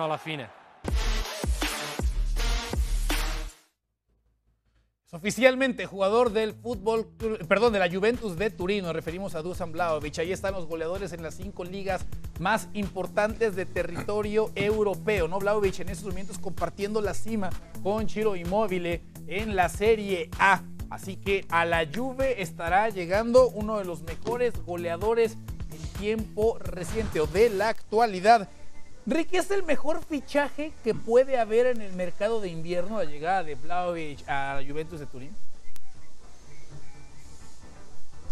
A 0.04 0.08
la 0.08 0.18
fine. 0.18 0.48
Oficialmente 5.12 5.86
jugador 5.86 6.32
del 6.32 6.52
fútbol, 6.52 7.06
perdón, 7.48 7.72
de 7.72 7.78
la 7.78 7.88
Juventus 7.88 8.36
de 8.36 8.50
Turín. 8.50 8.84
Nos 8.84 8.92
referimos 8.92 9.34
a 9.34 9.40
Dusan 9.40 9.72
Blaovic. 9.72 10.18
Ahí 10.18 10.32
están 10.32 10.52
los 10.52 10.66
goleadores 10.66 11.12
en 11.12 11.22
las 11.22 11.36
cinco 11.36 11.64
ligas 11.64 12.04
más 12.40 12.68
importantes 12.74 13.56
de 13.56 13.64
territorio 13.64 14.50
europeo. 14.54 15.28
¿no? 15.28 15.38
Blaovic 15.38 15.80
en 15.80 15.88
estos 15.88 16.08
momentos 16.08 16.38
compartiendo 16.38 17.00
la 17.00 17.14
cima 17.14 17.50
con 17.82 18.06
Chiro 18.06 18.36
Immobile 18.36 19.02
en 19.26 19.56
la 19.56 19.68
Serie 19.68 20.28
A. 20.38 20.62
Así 20.90 21.16
que 21.16 21.46
a 21.48 21.64
la 21.64 21.86
Juve 21.86 22.42
estará 22.42 22.90
llegando 22.90 23.48
uno 23.48 23.78
de 23.78 23.84
los 23.84 24.02
mejores 24.02 24.54
goleadores 24.64 25.36
en 25.70 26.00
tiempo 26.00 26.58
reciente 26.58 27.20
o 27.20 27.26
de 27.26 27.48
la 27.48 27.68
actualidad. 27.68 28.50
Ricky, 29.08 29.36
¿es 29.36 29.52
el 29.52 29.62
mejor 29.62 30.02
fichaje 30.02 30.72
que 30.82 30.92
puede 30.92 31.38
haber 31.38 31.66
en 31.66 31.80
el 31.80 31.92
mercado 31.92 32.40
de 32.40 32.48
invierno 32.48 32.98
la 32.98 33.04
llegada 33.04 33.44
de 33.44 33.54
Vlaovic 33.54 34.28
a 34.28 34.60
Juventus 34.66 34.98
de 34.98 35.06
Turín? 35.06 35.30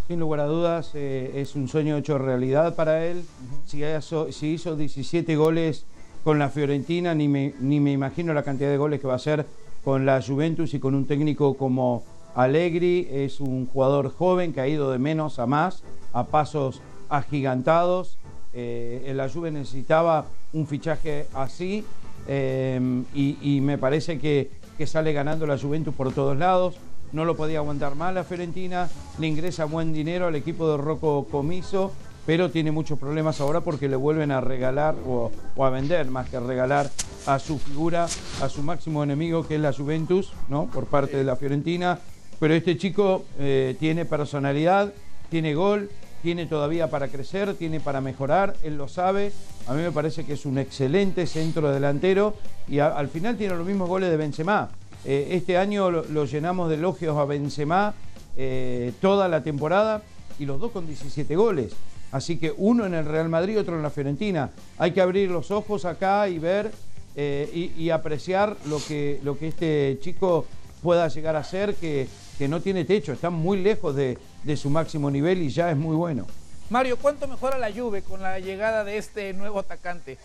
Sin 0.08 0.18
lugar 0.18 0.40
a 0.40 0.46
dudas, 0.46 0.90
eh, 0.94 1.30
es 1.36 1.54
un 1.54 1.68
sueño 1.68 1.96
hecho 1.96 2.18
realidad 2.18 2.74
para 2.74 3.06
él. 3.06 3.24
si, 3.66 3.84
hizo, 3.84 4.76
17 4.76 5.36
goles 5.36 5.86
con 6.24 6.40
la 6.40 6.48
Fiorentina, 6.48 7.14
ni 7.14 7.28
me, 7.28 7.54
ni 7.60 7.78
me 7.78 7.92
imagino 7.92 8.34
la 8.34 8.42
cantidad 8.42 8.68
de 8.68 8.76
goles 8.76 9.00
que 9.00 9.06
va 9.06 9.12
a 9.12 9.16
hacer 9.16 9.46
con 9.84 10.04
la 10.04 10.20
Juventus 10.20 10.74
y 10.74 10.80
con 10.80 10.96
un 10.96 11.06
técnico 11.06 11.54
como 11.54 12.02
Allegri. 12.34 13.06
Es 13.12 13.38
un 13.38 13.66
jugador 13.66 14.12
joven 14.12 14.52
que 14.52 14.60
ha 14.60 14.66
ido 14.66 14.90
de 14.90 14.98
menos 14.98 15.38
a 15.38 15.46
más, 15.46 15.84
a 16.12 16.24
pasos 16.24 16.82
agigantados. 17.08 18.18
Eh, 18.54 19.12
la 19.14 19.28
Juve 19.28 19.50
necesitaba 19.50 20.26
un 20.52 20.66
fichaje 20.66 21.26
así 21.34 21.84
em, 22.28 23.04
y, 23.14 23.60
me 23.60 23.78
parece 23.78 24.18
que, 24.18 24.50
sale 24.86 25.12
ganando 25.12 25.46
la 25.46 25.58
Juventus 25.58 25.94
por 25.94 26.12
todos 26.12 26.36
lados. 26.36 26.76
No 27.12 27.24
lo 27.24 27.36
podía 27.36 27.58
aguantar 27.58 27.94
más 27.94 28.12
la 28.12 28.24
Fiorentina, 28.24 28.88
le 29.18 29.26
ingresa 29.28 29.66
buen 29.66 29.92
dinero 29.92 30.26
al 30.26 30.34
equipo 30.34 30.70
de 30.70 30.76
Rocco 30.76 31.26
Comiso 31.30 31.92
pero 32.26 32.50
tiene 32.50 32.72
muchos 32.72 32.98
problemas 32.98 33.38
ahora 33.42 33.60
porque 33.60 33.86
le 33.86 33.96
vuelven 33.96 34.30
a 34.30 34.40
regalar 34.40 34.94
o, 35.06 35.30
o 35.54 35.64
a 35.66 35.68
vender 35.68 36.06
más 36.06 36.28
que 36.30 36.38
a 36.38 36.40
regalar 36.40 36.90
a 37.26 37.38
su 37.38 37.58
figura, 37.58 38.06
a 38.40 38.48
su 38.48 38.62
máximo 38.62 39.02
enemigo 39.02 39.46
que 39.46 39.56
es 39.56 39.60
la 39.60 39.72
Juventus, 39.72 40.32
¿no? 40.48 40.66
Por 40.66 40.86
parte 40.86 41.16
de 41.16 41.24
la 41.24 41.36
Fiorentina. 41.36 41.98
Pero 42.40 42.54
este 42.54 42.76
chico 42.76 43.24
eh, 43.38 43.76
tiene 43.78 44.04
personalidad, 44.04 44.92
tiene 45.30 45.54
gol, 45.54 45.90
tiene 46.24 46.46
todavía 46.46 46.88
para 46.88 47.08
crecer, 47.08 47.52
tiene 47.54 47.80
para 47.80 48.00
mejorar, 48.00 48.56
él 48.62 48.78
lo 48.78 48.88
sabe. 48.88 49.30
A 49.66 49.74
mí 49.74 49.82
me 49.82 49.92
parece 49.92 50.24
que 50.24 50.32
es 50.32 50.46
un 50.46 50.56
excelente 50.56 51.26
centro 51.26 51.70
delantero 51.70 52.34
y 52.66 52.78
al 52.78 53.08
final 53.08 53.36
tiene 53.36 53.54
los 53.54 53.66
mismos 53.66 53.90
goles 53.90 54.08
de 54.08 54.16
Benzema. 54.16 54.70
Eh, 55.04 55.28
este 55.32 55.58
año 55.58 55.90
lo, 55.90 56.24
llenamos 56.24 56.70
de 56.70 56.76
elogios 56.76 57.14
a 57.18 57.26
Benzema 57.26 57.92
eh, 58.38 58.94
toda 59.02 59.28
la 59.28 59.42
temporada 59.42 60.00
y 60.38 60.46
los 60.46 60.58
dos 60.58 60.72
con 60.72 60.86
17 60.86 61.36
goles. 61.36 61.74
Así 62.10 62.38
que 62.38 62.54
uno 62.56 62.86
en 62.86 62.94
el 62.94 63.04
Real 63.04 63.28
Madrid, 63.28 63.60
otro 63.60 63.76
en 63.76 63.82
la 63.82 63.90
Fiorentina. 63.90 64.50
Hay 64.78 64.92
que 64.92 65.02
abrir 65.02 65.30
los 65.30 65.50
ojos 65.50 65.84
acá 65.84 66.26
y 66.30 66.38
ver 66.38 66.72
eh, 67.16 67.50
y, 67.52 67.82
y 67.82 67.90
apreciar 67.90 68.56
lo 68.64 68.78
que, 68.78 69.20
lo 69.22 69.38
que 69.38 69.48
este 69.48 69.98
chico 70.00 70.46
pueda 70.82 71.06
llegar 71.08 71.36
a 71.36 71.44
ser, 71.44 71.74
que, 71.74 72.08
que 72.38 72.48
no 72.48 72.60
tiene 72.60 72.86
techo, 72.86 73.12
está 73.12 73.28
muy 73.28 73.60
lejos 73.60 73.94
de, 73.94 74.16
de 74.44 74.56
su 74.56 74.70
máximo 74.70 75.10
nivel 75.10 75.42
y 75.42 75.50
ya 75.50 75.70
es 75.70 75.76
muy 75.76 75.96
bueno. 75.96 76.26
Mario, 76.70 76.98
¿cuánto 76.98 77.26
mejora 77.26 77.58
la 77.58 77.72
Juve 77.72 78.02
con 78.02 78.22
la 78.22 78.38
llegada 78.38 78.84
de 78.84 78.98
este 78.98 79.32
nuevo 79.32 79.58
atacante? 79.58 80.18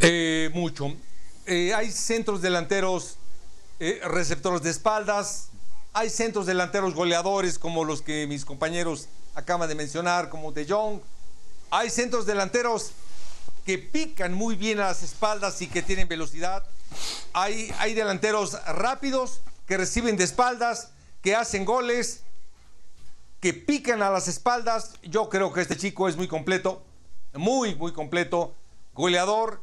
Eh, 0.00 0.50
mucho. 0.54 0.94
Eh, 1.46 1.74
hay 1.74 1.90
centros 1.90 2.40
delanteros 2.40 3.16
eh, 3.80 4.00
receptores 4.04 4.62
de 4.62 4.70
espaldas, 4.70 5.48
hay 5.92 6.10
centros 6.10 6.46
delanteros 6.46 6.94
goleadores 6.94 7.58
como 7.58 7.84
los 7.84 8.02
que 8.02 8.26
mis 8.26 8.44
compañeros 8.44 9.08
acaban 9.34 9.68
de 9.68 9.74
mencionar, 9.74 10.28
como 10.28 10.52
De 10.52 10.66
Jong. 10.66 11.00
Hay 11.70 11.90
centros 11.90 12.26
delanteros 12.26 12.92
que 13.64 13.78
pican 13.78 14.32
muy 14.32 14.56
bien 14.56 14.80
a 14.80 14.86
las 14.86 15.02
espaldas 15.02 15.60
y 15.62 15.66
que 15.66 15.82
tienen 15.82 16.08
velocidad. 16.08 16.64
Hay, 17.32 17.72
hay 17.78 17.94
delanteros 17.94 18.52
rápidos 18.64 19.40
que 19.66 19.76
reciben 19.76 20.16
de 20.16 20.24
espaldas, 20.24 20.90
que 21.22 21.34
hacen 21.34 21.64
goles, 21.64 22.24
que 23.40 23.54
pican 23.54 24.02
a 24.02 24.10
las 24.10 24.28
espaldas. 24.28 24.94
Yo 25.02 25.28
creo 25.28 25.52
que 25.52 25.60
este 25.60 25.76
chico 25.76 26.08
es 26.08 26.16
muy 26.16 26.28
completo, 26.28 26.82
muy, 27.34 27.74
muy 27.74 27.92
completo, 27.92 28.54
goleador, 28.94 29.62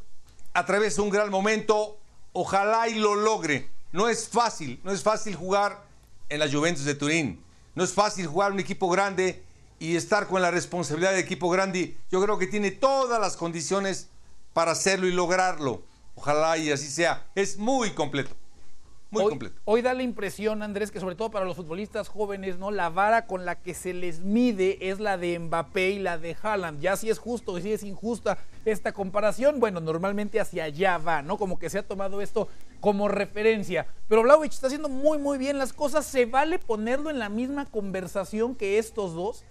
atraviesa 0.54 1.02
un 1.02 1.10
gran 1.10 1.30
momento, 1.30 1.98
ojalá 2.32 2.88
y 2.88 2.94
lo 2.94 3.14
logre. 3.14 3.70
No 3.92 4.08
es 4.08 4.28
fácil, 4.28 4.80
no 4.84 4.92
es 4.92 5.02
fácil 5.02 5.34
jugar 5.34 5.84
en 6.28 6.40
la 6.40 6.50
Juventus 6.50 6.84
de 6.84 6.94
Turín, 6.94 7.42
no 7.74 7.84
es 7.84 7.92
fácil 7.92 8.26
jugar 8.26 8.52
un 8.52 8.60
equipo 8.60 8.88
grande 8.88 9.42
y 9.78 9.96
estar 9.96 10.26
con 10.26 10.42
la 10.42 10.50
responsabilidad 10.50 11.12
de 11.12 11.20
equipo 11.20 11.48
grande. 11.50 11.96
Yo 12.10 12.22
creo 12.22 12.38
que 12.38 12.46
tiene 12.46 12.70
todas 12.70 13.20
las 13.20 13.36
condiciones 13.36 14.08
para 14.52 14.72
hacerlo 14.72 15.06
y 15.06 15.12
lograrlo. 15.12 15.82
Ojalá 16.14 16.56
y 16.56 16.70
así 16.70 16.90
sea. 16.90 17.26
Es 17.34 17.58
muy 17.58 17.90
completo. 17.90 18.34
Muy 19.10 19.22
hoy, 19.22 19.30
completo. 19.30 19.60
Hoy 19.64 19.82
da 19.82 19.94
la 19.94 20.02
impresión, 20.02 20.62
Andrés, 20.62 20.90
que 20.90 20.98
sobre 20.98 21.14
todo 21.14 21.30
para 21.30 21.44
los 21.44 21.56
futbolistas 21.56 22.08
jóvenes, 22.08 22.58
¿no? 22.58 22.70
La 22.70 22.88
vara 22.90 23.26
con 23.26 23.44
la 23.44 23.54
que 23.54 23.72
se 23.72 23.94
les 23.94 24.20
mide 24.20 24.90
es 24.90 24.98
la 24.98 25.16
de 25.16 25.38
Mbappé 25.38 25.90
y 25.90 25.98
la 26.00 26.18
de 26.18 26.36
Haaland. 26.42 26.80
Ya 26.80 26.96
si 26.96 27.08
es 27.08 27.18
justo 27.18 27.52
o 27.52 27.60
si 27.60 27.72
es 27.72 27.82
injusta 27.82 28.38
esta 28.64 28.92
comparación, 28.92 29.60
bueno, 29.60 29.80
normalmente 29.80 30.40
hacia 30.40 30.64
allá 30.64 30.98
va, 30.98 31.22
¿no? 31.22 31.38
Como 31.38 31.58
que 31.58 31.70
se 31.70 31.78
ha 31.78 31.86
tomado 31.86 32.20
esto 32.20 32.48
como 32.80 33.06
referencia. 33.08 33.86
Pero 34.08 34.22
Vlaovic 34.22 34.52
está 34.52 34.66
haciendo 34.66 34.88
muy, 34.88 35.18
muy 35.18 35.38
bien 35.38 35.58
las 35.58 35.72
cosas. 35.72 36.04
¿Se 36.04 36.26
vale 36.26 36.58
ponerlo 36.58 37.10
en 37.10 37.18
la 37.18 37.28
misma 37.28 37.66
conversación 37.66 38.56
que 38.56 38.78
estos 38.78 39.14
dos? 39.14 39.44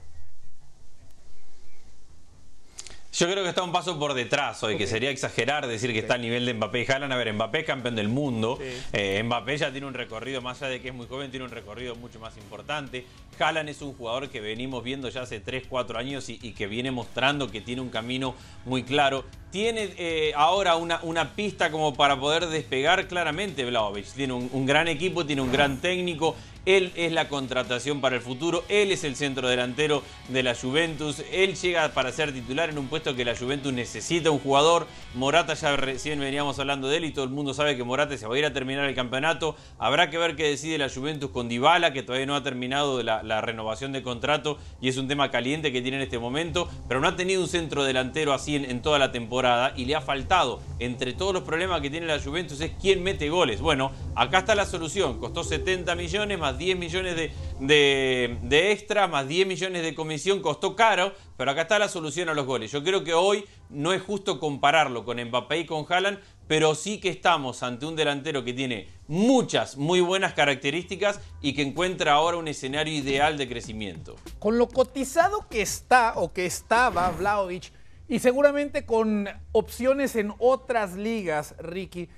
Yo 3.18 3.32
creo 3.32 3.44
que 3.44 3.50
está 3.50 3.64
un 3.64 3.72
paso 3.72 3.98
por 3.98 4.14
detrás 4.14 4.62
hoy, 4.64 4.78
que 4.78 4.88
sería 4.88 5.10
exagerar 5.10 5.68
decir 5.68 5.94
que 5.94 6.00
está 6.00 6.16
al 6.16 6.22
nivel 6.22 6.46
de 6.46 6.54
Mbappé 6.54 6.82
y 6.82 6.92
Haaland. 6.92 7.14
A 7.14 7.16
ver, 7.16 7.32
Mbappé 7.32 7.60
es 7.60 7.66
campeón 7.66 7.96
del 7.96 8.10
mundo. 8.10 8.60
Eh, 8.92 9.24
Mbappé 9.24 9.58
ya 9.58 9.72
tiene 9.72 9.88
un 9.88 9.94
recorrido, 9.94 10.42
más 10.42 10.62
allá 10.62 10.72
de 10.72 10.82
que 10.82 10.90
es 10.90 10.94
muy 10.94 11.08
joven, 11.08 11.32
tiene 11.32 11.46
un 11.46 11.52
recorrido 11.52 11.96
mucho 11.96 12.20
más 12.20 12.36
importante. 12.36 13.06
Haaland 13.40 13.70
es 13.70 13.82
un 13.82 13.94
jugador 13.94 14.30
que 14.30 14.42
venimos 14.42 14.84
viendo 14.84 15.08
ya 15.08 15.22
hace 15.22 15.40
3, 15.40 15.64
4 15.70 15.98
años 15.98 16.28
y, 16.28 16.40
y 16.42 16.52
que 16.52 16.68
viene 16.68 16.92
mostrando 16.92 17.50
que 17.50 17.62
tiene 17.62 17.82
un 17.82 17.90
camino 17.90 18.36
muy 18.66 18.84
claro. 18.84 19.24
Tiene 19.50 19.94
eh, 19.98 20.34
ahora 20.36 20.76
una, 20.76 21.00
una, 21.04 21.36
pista 21.36 21.72
como 21.72 21.94
para 21.94 22.20
poder 22.20 22.48
despegar 22.48 23.08
claramente 23.08 23.64
Vlaovic. 23.64 24.08
Tiene 24.08 24.34
un, 24.34 24.50
un 24.52 24.66
gran 24.66 24.90
equipo, 24.90 25.26
tiene 25.26 25.42
un 25.42 25.54
gran 25.54 25.78
técnico. 25.80 26.36
Él 26.66 26.92
es 26.96 27.12
la 27.12 27.30
contratación 27.30 28.02
para 28.02 28.16
el 28.16 28.22
futuro, 28.22 28.64
él 28.70 28.92
es 28.92 29.04
el 29.04 29.16
centro 29.16 29.48
delantero 29.48 30.04
de 30.30 30.42
la 30.42 30.56
Juventus, 30.56 31.24
él 31.32 31.56
llega 31.56 31.90
para 31.90 32.12
ser 32.12 32.34
titular 32.34 32.70
en 32.70 32.78
un 32.78 32.88
puesto 32.88 33.16
que 33.16 33.24
la 33.24 33.36
Juventus 33.36 33.72
necesita 33.72 34.32
un 34.32 34.40
jugador. 34.40 34.88
Morata 35.14 35.54
ya 35.54 35.76
recién 35.76 36.20
veníamos 36.20 36.58
hablando 36.60 36.88
de 36.88 36.98
él 36.98 37.06
y 37.06 37.12
todo 37.12 37.26
el 37.26 37.32
mundo 37.32 37.54
sabe 37.54 37.78
que 37.78 37.84
Morata 37.84 38.18
se 38.18 38.26
va 38.28 38.36
a 38.36 38.40
ir 38.40 38.46
a 38.46 38.54
terminar 38.54 38.86
el 38.86 38.96
campeonato. 38.96 39.56
Habrá 39.78 40.10
que 40.10 40.18
ver 40.18 40.36
qué 40.36 40.48
decide 40.48 40.78
la 40.78 40.90
Juventus 40.90 41.30
con 41.30 41.48
Dybala, 41.48 41.94
que 41.94 42.04
todavía 42.04 42.26
no 42.26 42.36
ha 42.36 42.44
terminado 42.44 43.04
la, 43.04 43.42
renovación 43.42 43.92
de 43.92 44.02
contrato 44.02 44.58
y 44.82 44.88
es 44.88 44.98
un 44.98 45.08
tema 45.08 45.30
caliente 45.30 45.72
que 45.72 45.82
tiene 45.82 45.98
en 45.98 46.04
este 46.04 46.18
momento, 46.18 46.68
pero 46.88 47.00
no 47.00 47.08
ha 47.08 47.16
tenido 47.16 47.42
un 47.42 47.48
centro 47.48 47.84
delantero 47.84 48.34
así 48.34 48.56
en, 48.56 48.66
en 48.66 48.82
toda 48.82 48.98
la 48.98 49.12
temporada 49.12 49.74
y 49.76 49.86
le 49.86 49.96
ha 49.96 50.02
faltado. 50.02 50.62
Entre 50.80 51.14
todos 51.14 51.34
los 51.34 51.44
problemas 51.44 51.82
que 51.82 51.90
tiene 51.90 52.08
la 52.08 52.20
Juventus 52.20 52.60
es 52.62 52.72
quién 52.82 53.04
mete 53.04 53.30
goles. 53.30 53.62
Bueno, 53.62 53.92
acá 54.16 54.40
está 54.40 54.56
la 54.56 54.66
solución. 54.66 55.20
Costó 55.20 55.44
70 55.44 55.96
millones 55.96 56.40
más 56.40 56.55
10 56.58 56.78
millones 56.78 57.16
de, 57.16 57.32
de, 57.60 58.38
de, 58.42 58.72
extra, 58.72 59.08
más 59.08 59.28
10 59.28 59.48
millones 59.48 59.84
de 59.84 59.96
comisión, 59.96 60.42
costó 60.42 60.76
caro, 60.76 61.14
pero 61.38 61.52
acá 61.52 61.64
está 61.64 61.80
la 61.80 61.90
solución 61.90 62.30
a 62.30 62.34
los 62.34 62.46
goles. 62.46 62.72
Yo 62.72 62.84
creo 62.84 63.04
que 63.04 63.14
hoy 63.14 63.46
no 63.70 63.94
es 63.94 64.02
justo 64.02 64.40
compararlo 64.40 65.06
con 65.06 65.24
Mbappé 65.24 65.60
y 65.60 65.66
con 65.66 65.86
Haaland, 65.88 66.20
pero 66.48 66.76
sí 66.76 67.00
que 67.00 67.10
estamos 67.10 67.64
ante 67.64 67.86
un 67.86 67.96
delantero 67.96 68.44
que 68.44 68.54
tiene 68.54 68.88
muchas 69.08 69.78
muy 69.78 70.02
buenas 70.02 70.34
características 70.34 71.20
y 71.42 71.54
que 71.54 71.64
encuentra 71.64 72.14
ahora 72.14 72.38
un 72.38 72.48
escenario 72.48 72.94
ideal 72.94 73.38
de 73.38 73.48
crecimiento. 73.48 74.16
Con 74.40 74.58
lo 74.58 74.68
cotizado 74.68 75.48
que 75.50 75.62
está 75.62 76.14
o 76.16 76.34
que 76.34 76.46
estaba 76.46 77.10
Vlaovic 77.12 77.72
y 78.08 78.20
seguramente 78.20 78.86
con 78.86 79.28
opciones 79.52 80.16
en 80.16 80.34
otras 80.38 80.96
ligas, 80.96 81.56
Ricky, 81.58 82.10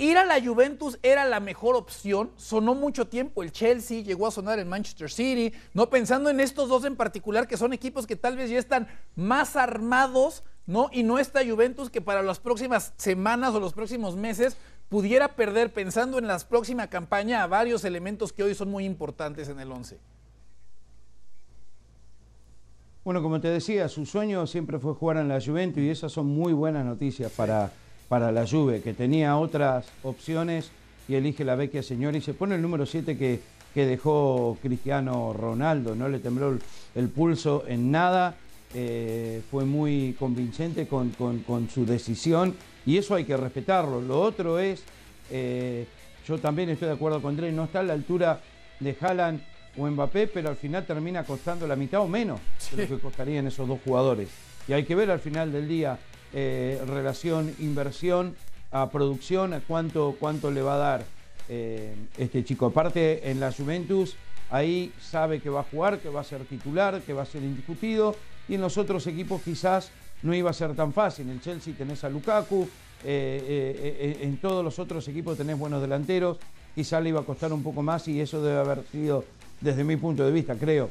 Ir 0.00 0.16
a 0.16 0.24
la 0.24 0.40
Juventus 0.40 0.96
era 1.02 1.24
la 1.24 1.40
mejor 1.40 1.74
opción, 1.74 2.30
sonó 2.36 2.76
mucho 2.76 3.08
tiempo 3.08 3.42
el 3.42 3.50
Chelsea, 3.50 4.04
llegó 4.04 4.28
a 4.28 4.30
sonar 4.30 4.60
el 4.60 4.64
Manchester 4.64 5.10
City, 5.10 5.52
no 5.74 5.90
pensando 5.90 6.30
en 6.30 6.38
estos 6.38 6.68
dos 6.68 6.84
en 6.84 6.94
particular 6.94 7.48
que 7.48 7.56
son 7.56 7.72
equipos 7.72 8.06
que 8.06 8.14
tal 8.14 8.36
vez 8.36 8.48
ya 8.48 8.60
están 8.60 8.86
más 9.16 9.56
armados, 9.56 10.44
¿no? 10.66 10.88
Y 10.92 11.02
no 11.02 11.18
esta 11.18 11.44
Juventus 11.44 11.90
que 11.90 12.00
para 12.00 12.22
las 12.22 12.38
próximas 12.38 12.92
semanas 12.96 13.52
o 13.56 13.60
los 13.60 13.72
próximos 13.72 14.14
meses 14.14 14.56
pudiera 14.88 15.34
perder 15.34 15.72
pensando 15.72 16.18
en 16.18 16.28
la 16.28 16.38
próxima 16.38 16.86
campaña 16.86 17.42
a 17.42 17.48
varios 17.48 17.84
elementos 17.84 18.32
que 18.32 18.44
hoy 18.44 18.54
son 18.54 18.70
muy 18.70 18.84
importantes 18.84 19.48
en 19.48 19.58
el 19.58 19.72
11. 19.72 19.98
Bueno, 23.02 23.20
como 23.20 23.40
te 23.40 23.48
decía, 23.48 23.88
su 23.88 24.06
sueño 24.06 24.46
siempre 24.46 24.78
fue 24.78 24.94
jugar 24.94 25.16
en 25.16 25.26
la 25.26 25.40
Juventus 25.40 25.82
y 25.82 25.90
esas 25.90 26.12
son 26.12 26.26
muy 26.26 26.52
buenas 26.52 26.84
noticias 26.84 27.32
para 27.32 27.72
para 28.08 28.32
la 28.32 28.46
Juve, 28.46 28.80
que 28.80 28.94
tenía 28.94 29.36
otras 29.36 29.86
opciones 30.02 30.70
y 31.08 31.14
elige 31.14 31.44
la 31.44 31.54
vecchia 31.54 31.82
señora 31.82 32.16
y 32.16 32.20
se 32.20 32.34
pone 32.34 32.54
el 32.54 32.62
número 32.62 32.86
7 32.86 33.16
que, 33.16 33.40
que, 33.74 33.86
dejó 33.86 34.56
Cristiano 34.62 35.32
Ronaldo, 35.32 35.94
no 35.94 36.08
le 36.08 36.18
tembló 36.18 36.50
el, 36.50 36.60
el 36.94 37.08
pulso 37.08 37.64
en 37.66 37.90
nada, 37.90 38.36
eh, 38.74 39.40
fue 39.50 39.64
muy 39.64 40.14
convincente 40.18 40.86
con, 40.86 41.10
con, 41.10 41.38
con, 41.40 41.70
su 41.70 41.86
decisión 41.86 42.54
y 42.84 42.98
eso 42.98 43.14
hay 43.14 43.24
que 43.24 43.36
respetarlo. 43.36 44.00
Lo 44.00 44.20
otro 44.20 44.58
es, 44.58 44.82
eh, 45.30 45.86
yo 46.26 46.38
también 46.38 46.68
estoy 46.68 46.88
de 46.88 46.94
acuerdo 46.94 47.22
con 47.22 47.30
Andrés, 47.30 47.54
no 47.54 47.64
está 47.64 47.80
a 47.80 47.84
la 47.84 47.94
altura 47.94 48.40
de 48.80 48.96
Haaland 49.00 49.40
o 49.78 49.86
Mbappé, 49.86 50.26
pero 50.26 50.50
al 50.50 50.56
final 50.56 50.84
termina 50.84 51.24
costando 51.24 51.66
la 51.66 51.76
mitad 51.76 52.00
o 52.00 52.08
menos 52.08 52.40
de 52.72 52.86
lo 52.86 52.96
que 52.96 53.02
costarían 53.02 53.46
esos 53.46 53.66
dos 53.66 53.78
jugadores. 53.84 54.28
Y 54.66 54.74
hay 54.74 54.84
que 54.84 54.94
ver 54.94 55.10
al 55.10 55.20
final 55.20 55.50
del 55.50 55.66
día 55.66 55.98
eh, 56.32 56.82
relación 56.86 57.54
inversión 57.58 58.36
a 58.70 58.90
producción, 58.90 59.54
a 59.54 59.60
cuánto, 59.60 60.16
cuánto 60.20 60.50
le 60.50 60.60
va 60.60 60.74
a 60.74 60.78
dar 60.78 61.04
eh, 61.48 61.94
este 62.18 62.44
chico. 62.44 62.66
Aparte, 62.66 63.30
en 63.30 63.40
la 63.40 63.50
Juventus, 63.50 64.16
ahí 64.50 64.92
sabe 65.00 65.40
que 65.40 65.48
va 65.48 65.60
a 65.60 65.64
jugar, 65.64 66.00
que 66.00 66.10
va 66.10 66.20
a 66.20 66.24
ser 66.24 66.44
titular, 66.44 67.00
que 67.00 67.14
va 67.14 67.22
a 67.22 67.26
ser 67.26 67.42
indiscutido, 67.42 68.14
y 68.46 68.54
en 68.56 68.60
los 68.60 68.76
otros 68.76 69.06
equipos 69.06 69.40
quizás 69.42 69.90
no 70.22 70.34
iba 70.34 70.50
a 70.50 70.52
ser 70.52 70.74
tan 70.74 70.92
fácil. 70.92 71.26
En 71.26 71.32
el 71.32 71.40
Chelsea 71.40 71.74
tenés 71.76 72.04
a 72.04 72.10
Lukaku, 72.10 72.68
eh, 73.04 74.18
en 74.20 74.36
todos 74.38 74.62
los 74.62 74.78
otros 74.78 75.08
equipos 75.08 75.38
tenés 75.38 75.58
buenos 75.58 75.80
delanteros, 75.80 76.36
quizás 76.74 77.02
le 77.02 77.08
iba 77.08 77.20
a 77.20 77.24
costar 77.24 77.52
un 77.52 77.62
poco 77.62 77.82
más 77.82 78.06
y 78.08 78.20
eso 78.20 78.42
debe 78.42 78.58
haber 78.58 78.82
sido, 78.92 79.24
desde 79.60 79.84
mi 79.84 79.96
punto 79.96 80.26
de 80.26 80.32
vista, 80.32 80.56
creo, 80.56 80.90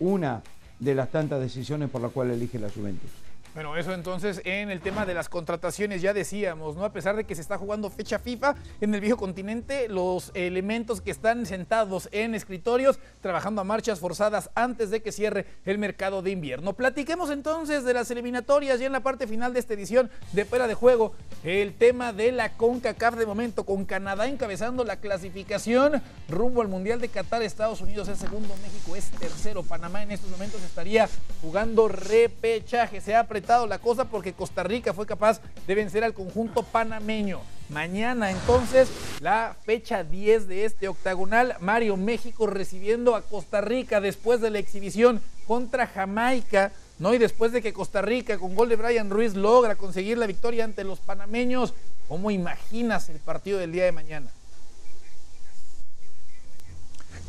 una 0.00 0.42
de 0.78 0.94
las 0.94 1.10
tantas 1.10 1.40
decisiones 1.40 1.90
por 1.90 2.00
las 2.00 2.12
cuales 2.12 2.36
elige 2.36 2.58
la 2.58 2.70
Juventus. 2.70 3.10
Bueno, 3.54 3.76
eso 3.76 3.92
entonces 3.92 4.40
en 4.46 4.70
el 4.70 4.80
tema 4.80 5.04
de 5.04 5.12
las 5.12 5.28
contrataciones 5.28 6.00
ya 6.00 6.14
decíamos, 6.14 6.74
¿no? 6.74 6.86
A 6.86 6.92
pesar 6.92 7.16
de 7.16 7.24
que 7.24 7.34
se 7.34 7.42
está 7.42 7.58
jugando 7.58 7.90
fecha 7.90 8.18
FIFA 8.18 8.54
en 8.80 8.94
el 8.94 9.02
viejo 9.02 9.18
continente, 9.18 9.90
los 9.90 10.30
elementos 10.32 11.02
que 11.02 11.10
están 11.10 11.44
sentados 11.44 12.08
en 12.12 12.34
escritorios 12.34 12.98
trabajando 13.20 13.60
a 13.60 13.64
marchas 13.64 14.00
forzadas 14.00 14.48
antes 14.54 14.88
de 14.88 15.02
que 15.02 15.12
cierre 15.12 15.44
el 15.66 15.76
mercado 15.76 16.22
de 16.22 16.30
invierno. 16.30 16.72
Platiquemos 16.72 17.28
entonces 17.28 17.84
de 17.84 17.92
las 17.92 18.10
eliminatorias 18.10 18.80
y 18.80 18.86
en 18.86 18.92
la 18.92 19.00
parte 19.00 19.26
final 19.26 19.52
de 19.52 19.60
esta 19.60 19.74
edición 19.74 20.10
de 20.32 20.46
Fuera 20.46 20.66
de 20.66 20.72
Juego, 20.72 21.12
el 21.44 21.74
tema 21.74 22.14
de 22.14 22.32
la 22.32 22.56
CONCACAF 22.56 23.16
de 23.16 23.26
momento 23.26 23.66
con 23.66 23.84
Canadá 23.84 24.28
encabezando 24.28 24.82
la 24.82 24.96
clasificación 24.96 26.00
rumbo 26.26 26.62
al 26.62 26.68
Mundial 26.68 27.02
de 27.02 27.10
Qatar, 27.10 27.42
Estados 27.42 27.82
Unidos 27.82 28.08
es 28.08 28.16
segundo, 28.16 28.54
México 28.62 28.96
es 28.96 29.10
tercero, 29.10 29.62
Panamá 29.62 30.02
en 30.02 30.12
estos 30.12 30.30
momentos 30.30 30.62
estaría 30.62 31.06
jugando 31.42 31.88
repechaje, 31.88 33.02
se 33.02 33.14
ha 33.14 33.26
la 33.42 33.78
cosa 33.78 34.04
porque 34.04 34.32
Costa 34.32 34.62
Rica 34.62 34.94
fue 34.94 35.04
capaz 35.04 35.40
de 35.66 35.74
vencer 35.74 36.04
al 36.04 36.14
conjunto 36.14 36.62
panameño. 36.62 37.40
Mañana 37.68 38.30
entonces 38.30 38.88
la 39.20 39.56
fecha 39.64 40.04
10 40.04 40.46
de 40.46 40.64
este 40.64 40.88
octagonal, 40.88 41.56
Mario 41.60 41.96
México 41.96 42.46
recibiendo 42.46 43.16
a 43.16 43.22
Costa 43.22 43.60
Rica 43.60 44.00
después 44.00 44.40
de 44.40 44.50
la 44.50 44.58
exhibición 44.58 45.20
contra 45.46 45.86
Jamaica. 45.86 46.72
¿no? 46.98 47.14
Y 47.14 47.18
después 47.18 47.50
de 47.52 47.62
que 47.62 47.72
Costa 47.72 48.00
Rica 48.00 48.38
con 48.38 48.54
gol 48.54 48.68
de 48.68 48.76
Brian 48.76 49.10
Ruiz 49.10 49.34
logra 49.34 49.74
conseguir 49.74 50.18
la 50.18 50.26
victoria 50.26 50.64
ante 50.64 50.84
los 50.84 51.00
panameños, 51.00 51.74
¿cómo 52.08 52.30
imaginas 52.30 53.08
el 53.08 53.18
partido 53.18 53.58
del 53.58 53.72
día 53.72 53.84
de 53.84 53.92
mañana? 53.92 54.30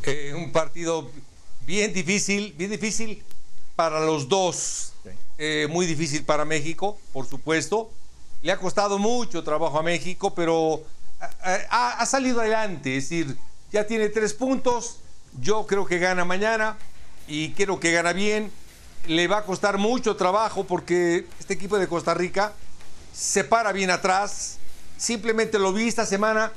Eh, 0.04 0.34
un 0.36 0.52
partido 0.52 1.10
bien 1.65 1.91
difícil, 1.91 2.54
bien 2.56 2.69
difícil 2.69 3.23
para 3.76 3.99
los 4.06 4.30
dos. 4.30 4.93
Eh, 5.45 5.67
muy 5.67 5.86
difícil 5.86 6.23
para 6.23 6.45
México, 6.45 6.97
por 7.12 7.27
supuesto. 7.27 7.91
Le 8.43 8.53
ha 8.53 8.58
costado 8.58 8.97
mucho 8.97 9.43
trabajo 9.43 9.77
a 9.77 9.84
México, 9.84 10.34
pero 10.34 10.82
eh, 11.45 11.67
ha, 11.69 12.06
salido 12.06 12.39
adelante. 12.39 12.95
Es 12.95 13.10
decir, 13.10 13.38
ya 13.69 13.86
tiene 13.86 14.08
tres 14.08 14.34
puntos. 14.34 14.99
Yo 15.41 15.67
creo 15.67 15.86
que 15.86 15.99
gana 15.99 16.23
mañana 16.23 16.77
y 17.27 17.51
creo 17.51 17.77
que 17.77 17.91
gana 17.91 18.13
bien. 18.13 18.53
Le 19.06 19.27
va 19.27 19.39
a 19.39 19.43
costar 19.43 19.77
mucho 19.77 20.15
trabajo 20.15 20.63
porque 20.63 21.27
este 21.38 21.56
equipo 21.56 21.77
de 21.77 21.89
Costa 21.89 22.13
Rica 22.13 22.53
se 23.13 23.43
para 23.43 23.73
bien 23.73 23.91
atrás. 23.91 24.60
Simplemente 24.95 25.60
lo 25.60 25.73
vi 25.73 25.89
esta 25.89 26.06
semana 26.06 26.53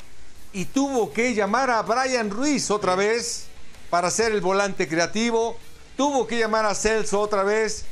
y 0.52 0.64
tuvo 0.64 1.12
que 1.12 1.34
llamar 1.34 1.70
a 1.70 1.82
Brian 1.82 2.30
Ruiz 2.30 2.70
otra 2.70 2.94
vez 2.94 3.46
para 3.90 4.12
ser 4.12 4.30
el 4.30 4.42
volante 4.42 4.86
creativo. 4.86 5.58
Tuvo 5.96 6.28
que 6.28 6.38
llamar 6.38 6.66
a 6.66 6.74
Celso 6.76 7.20
otra 7.20 7.42
vez 7.42 7.84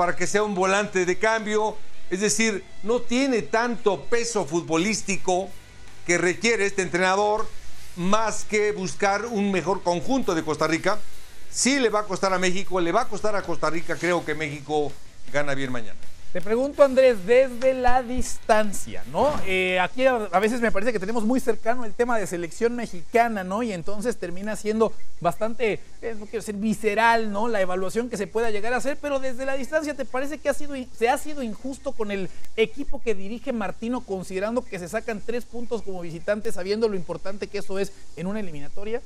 para 0.00 0.16
que 0.16 0.26
sea 0.26 0.42
un 0.42 0.54
volante 0.54 1.04
de 1.04 1.18
cambio. 1.18 1.76
Es 2.08 2.20
decir, 2.20 2.64
no 2.82 3.02
tiene 3.02 3.42
tanto 3.42 4.04
peso 4.04 4.46
futbolístico 4.46 5.50
que 6.06 6.16
requiere 6.16 6.64
este 6.64 6.80
entrenador 6.80 7.46
más 7.96 8.44
que 8.44 8.72
buscar 8.72 9.26
un 9.26 9.52
mejor 9.52 9.82
conjunto 9.82 10.34
de 10.34 10.42
Costa 10.42 10.66
Rica. 10.66 10.98
Sí 11.50 11.78
le 11.78 11.90
va 11.90 12.00
a 12.00 12.04
costar 12.04 12.32
a 12.32 12.38
México, 12.38 12.80
le 12.80 12.92
va 12.92 13.02
a 13.02 13.08
costar 13.08 13.36
a 13.36 13.42
Costa 13.42 13.68
Rica, 13.68 13.94
creo 13.94 14.24
que 14.24 14.34
México 14.34 14.90
gana 15.34 15.54
bien 15.54 15.70
mañana. 15.70 16.00
Te 16.32 16.40
pregunto, 16.40 16.84
Andrés, 16.84 17.26
desde 17.26 17.74
la 17.74 18.04
distancia, 18.04 19.02
¿no? 19.10 19.34
Eh, 19.48 19.80
aquí 19.80 20.06
a, 20.06 20.16
veces 20.38 20.60
me 20.60 20.70
parece 20.70 20.92
que 20.92 21.00
tenemos 21.00 21.24
muy 21.24 21.40
cercano 21.40 21.84
el 21.84 21.92
tema 21.92 22.16
de 22.16 22.26
selección 22.28 22.76
mexicana, 22.76 23.42
¿no? 23.42 23.64
Y 23.64 23.72
entonces 23.72 24.16
termina 24.16 24.54
siendo 24.54 24.92
bastante, 25.20 25.80
eh, 26.00 26.14
no 26.16 26.26
quiero 26.26 26.38
decir 26.38 26.54
visceral, 26.54 27.32
¿no? 27.32 27.48
La 27.48 27.60
evaluación 27.60 28.08
que 28.08 28.16
se 28.16 28.28
pueda 28.28 28.52
llegar 28.52 28.72
a 28.74 28.76
hacer, 28.76 28.96
pero 29.02 29.18
desde 29.18 29.44
la 29.44 29.56
distancia, 29.56 29.94
¿te 29.94 30.04
parece 30.04 30.38
que 30.38 30.48
ha 30.48 30.54
sido, 30.54 30.76
se 30.96 31.08
ha 31.08 31.18
sido 31.18 31.42
injusto 31.42 31.90
con 31.90 32.12
el 32.12 32.30
equipo 32.56 33.02
que 33.02 33.16
dirige 33.16 33.52
Martino, 33.52 34.00
considerando 34.02 34.64
que 34.64 34.78
se 34.78 34.88
sacan 34.88 35.20
tres 35.26 35.44
puntos 35.44 35.82
como 35.82 36.00
visitantes, 36.00 36.54
sabiendo 36.54 36.88
lo 36.88 36.94
importante 36.94 37.48
que 37.48 37.58
eso 37.58 37.80
es 37.80 37.92
en 38.14 38.28
una 38.28 38.38
eliminatoria? 38.38 39.02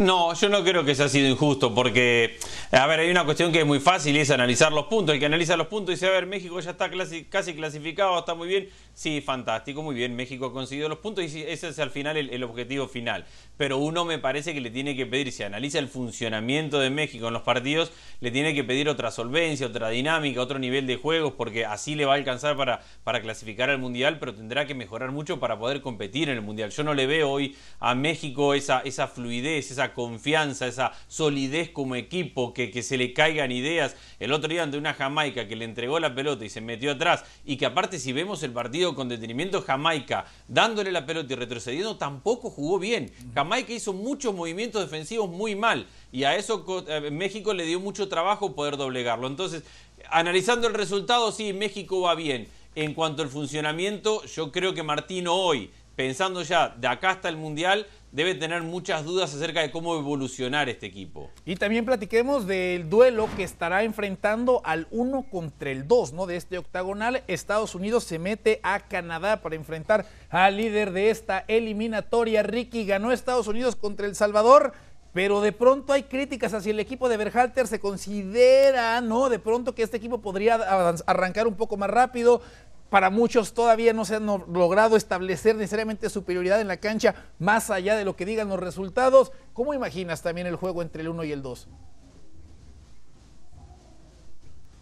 No, 0.00 0.32
yo 0.32 0.48
no 0.48 0.64
creo 0.64 0.82
que 0.82 0.94
se 0.94 1.02
ha 1.02 1.10
sido 1.10 1.28
injusto 1.28 1.74
porque, 1.74 2.38
a 2.72 2.86
ver, 2.86 3.00
hay 3.00 3.10
una 3.10 3.26
cuestión 3.26 3.52
que 3.52 3.60
es 3.60 3.66
muy 3.66 3.80
fácil 3.80 4.16
y 4.16 4.20
es 4.20 4.30
analizar 4.30 4.72
los 4.72 4.86
puntos. 4.86 5.12
El 5.12 5.20
que 5.20 5.26
analiza 5.26 5.58
los 5.58 5.66
puntos 5.66 5.94
dice, 5.94 6.06
a 6.06 6.10
ver, 6.10 6.24
México 6.24 6.58
ya 6.58 6.70
está 6.70 6.90
casi 7.28 7.52
clasificado, 7.52 8.18
está 8.18 8.34
muy 8.34 8.48
bien. 8.48 8.70
Sí, 8.94 9.20
fantástico, 9.20 9.82
muy 9.82 9.94
bien, 9.94 10.16
México 10.16 10.46
ha 10.46 10.52
conseguido 10.52 10.88
los 10.88 10.98
puntos 10.98 11.24
y 11.24 11.42
ese 11.42 11.68
es 11.68 11.78
al 11.78 11.90
final 11.90 12.16
el, 12.16 12.44
objetivo 12.44 12.88
final. 12.88 13.26
Pero 13.58 13.76
uno 13.76 14.06
me 14.06 14.18
parece 14.18 14.54
que 14.54 14.60
le 14.62 14.70
tiene 14.70 14.96
que 14.96 15.04
pedir, 15.04 15.32
si 15.32 15.42
analiza 15.42 15.78
el 15.78 15.88
funcionamiento 15.88 16.78
de 16.78 16.88
México 16.88 17.28
en 17.28 17.34
los 17.34 17.42
partidos, 17.42 17.92
le 18.20 18.30
tiene 18.30 18.54
que 18.54 18.64
pedir 18.64 18.88
otra 18.88 19.10
solvencia, 19.10 19.66
otra 19.66 19.90
dinámica, 19.90 20.40
otro 20.40 20.58
nivel 20.58 20.86
de 20.86 20.96
juegos, 20.96 21.34
porque 21.34 21.66
así 21.66 21.94
le 21.94 22.06
va 22.06 22.14
a 22.14 22.16
alcanzar 22.16 22.56
para, 22.56 22.80
para 23.04 23.20
clasificar 23.20 23.68
al 23.68 23.78
Mundial, 23.78 24.18
pero 24.18 24.34
tendrá 24.34 24.66
que 24.66 24.74
mejorar 24.74 25.12
mucho 25.12 25.40
para 25.40 25.58
poder 25.58 25.82
competir 25.82 26.30
en 26.30 26.36
el 26.36 26.42
Mundial. 26.42 26.70
Yo 26.70 26.84
no 26.84 26.94
le 26.94 27.06
veo 27.06 27.30
hoy 27.30 27.54
a 27.80 27.94
México 27.94 28.54
esa, 28.54 28.80
esa 28.80 29.06
fluidez, 29.06 29.70
esa 29.70 29.89
confianza, 29.94 30.66
esa 30.66 30.92
solidez 31.08 31.70
como 31.70 31.96
equipo, 31.96 32.52
que, 32.54 32.70
que 32.70 32.82
se 32.82 32.96
le 32.96 33.12
caigan 33.12 33.52
ideas. 33.52 33.96
El 34.18 34.32
otro 34.32 34.48
día 34.48 34.62
ante 34.62 34.78
una 34.78 34.94
Jamaica 34.94 35.48
que 35.48 35.56
le 35.56 35.64
entregó 35.64 35.98
la 36.00 36.14
pelota 36.14 36.44
y 36.44 36.50
se 36.50 36.60
metió 36.60 36.92
atrás, 36.92 37.24
y 37.44 37.56
que 37.56 37.66
aparte 37.66 37.98
si 37.98 38.12
vemos 38.12 38.42
el 38.42 38.52
partido 38.52 38.94
con 38.94 39.08
detenimiento 39.08 39.62
Jamaica, 39.62 40.26
dándole 40.48 40.92
la 40.92 41.06
pelota 41.06 41.32
y 41.32 41.36
retrocediendo, 41.36 41.96
tampoco 41.96 42.50
jugó 42.50 42.78
bien. 42.78 43.12
Jamaica 43.34 43.72
hizo 43.72 43.92
muchos 43.92 44.34
movimientos 44.34 44.82
defensivos 44.82 45.28
muy 45.28 45.54
mal 45.54 45.86
y 46.12 46.24
a 46.24 46.36
eso 46.36 46.64
eh, 46.88 47.10
México 47.10 47.54
le 47.54 47.64
dio 47.64 47.80
mucho 47.80 48.08
trabajo 48.08 48.54
poder 48.54 48.76
doblegarlo. 48.76 49.26
Entonces, 49.26 49.62
analizando 50.10 50.66
el 50.66 50.74
resultado, 50.74 51.32
sí, 51.32 51.52
México 51.52 52.00
va 52.00 52.14
bien. 52.14 52.48
En 52.76 52.94
cuanto 52.94 53.22
al 53.22 53.28
funcionamiento, 53.28 54.24
yo 54.26 54.52
creo 54.52 54.74
que 54.74 54.84
Martino 54.84 55.34
hoy, 55.34 55.70
pensando 55.96 56.42
ya 56.42 56.70
de 56.70 56.88
acá 56.88 57.10
hasta 57.10 57.28
el 57.28 57.36
Mundial, 57.36 57.86
debe 58.12 58.34
tener 58.34 58.62
muchas 58.62 59.04
dudas 59.04 59.34
acerca 59.34 59.60
de 59.60 59.70
cómo 59.70 59.96
evolucionar 59.96 60.68
este 60.68 60.86
equipo. 60.86 61.30
Y 61.44 61.56
también 61.56 61.84
platiquemos 61.84 62.46
del 62.46 62.88
duelo 62.88 63.28
que 63.36 63.44
estará 63.44 63.84
enfrentando 63.84 64.62
al 64.64 64.88
1 64.90 65.26
contra 65.30 65.70
el 65.70 65.86
2, 65.86 66.12
¿no? 66.12 66.26
De 66.26 66.36
este 66.36 66.58
octagonal. 66.58 67.22
Estados 67.28 67.74
Unidos 67.74 68.04
se 68.04 68.18
mete 68.18 68.60
a 68.62 68.80
Canadá 68.80 69.42
para 69.42 69.54
enfrentar 69.54 70.06
al 70.28 70.56
líder 70.56 70.92
de 70.92 71.10
esta 71.10 71.44
eliminatoria. 71.46 72.42
Ricky 72.42 72.84
ganó 72.84 73.12
Estados 73.12 73.46
Unidos 73.46 73.76
contra 73.76 74.06
El 74.06 74.16
Salvador. 74.16 74.72
Pero 75.12 75.40
de 75.40 75.50
pronto 75.50 75.92
hay 75.92 76.04
críticas 76.04 76.54
hacia 76.54 76.70
el 76.70 76.78
equipo 76.78 77.08
de 77.08 77.16
Berhalter, 77.16 77.66
se 77.66 77.80
considera, 77.80 79.00
¿no? 79.00 79.28
De 79.28 79.40
pronto 79.40 79.74
que 79.74 79.82
este 79.82 79.96
equipo 79.96 80.20
podría 80.20 80.54
arrancar 80.54 81.48
un 81.48 81.56
poco 81.56 81.76
más 81.76 81.90
rápido, 81.90 82.42
para 82.90 83.08
muchos 83.08 83.54
todavía 83.54 83.92
no 83.92 84.04
se 84.04 84.16
han 84.16 84.26
logrado 84.26 84.96
establecer 84.96 85.56
necesariamente 85.56 86.10
superioridad 86.10 86.60
en 86.60 86.68
la 86.68 86.78
cancha, 86.78 87.14
más 87.38 87.70
allá 87.70 87.96
de 87.96 88.04
lo 88.04 88.16
que 88.16 88.26
digan 88.26 88.48
los 88.48 88.58
resultados. 88.58 89.32
¿Cómo 89.52 89.72
imaginas 89.72 90.22
también 90.22 90.46
el 90.46 90.56
juego 90.56 90.82
entre 90.82 91.02
el 91.02 91.08
1 91.08 91.24
y 91.24 91.32
el 91.32 91.42
2? 91.42 91.68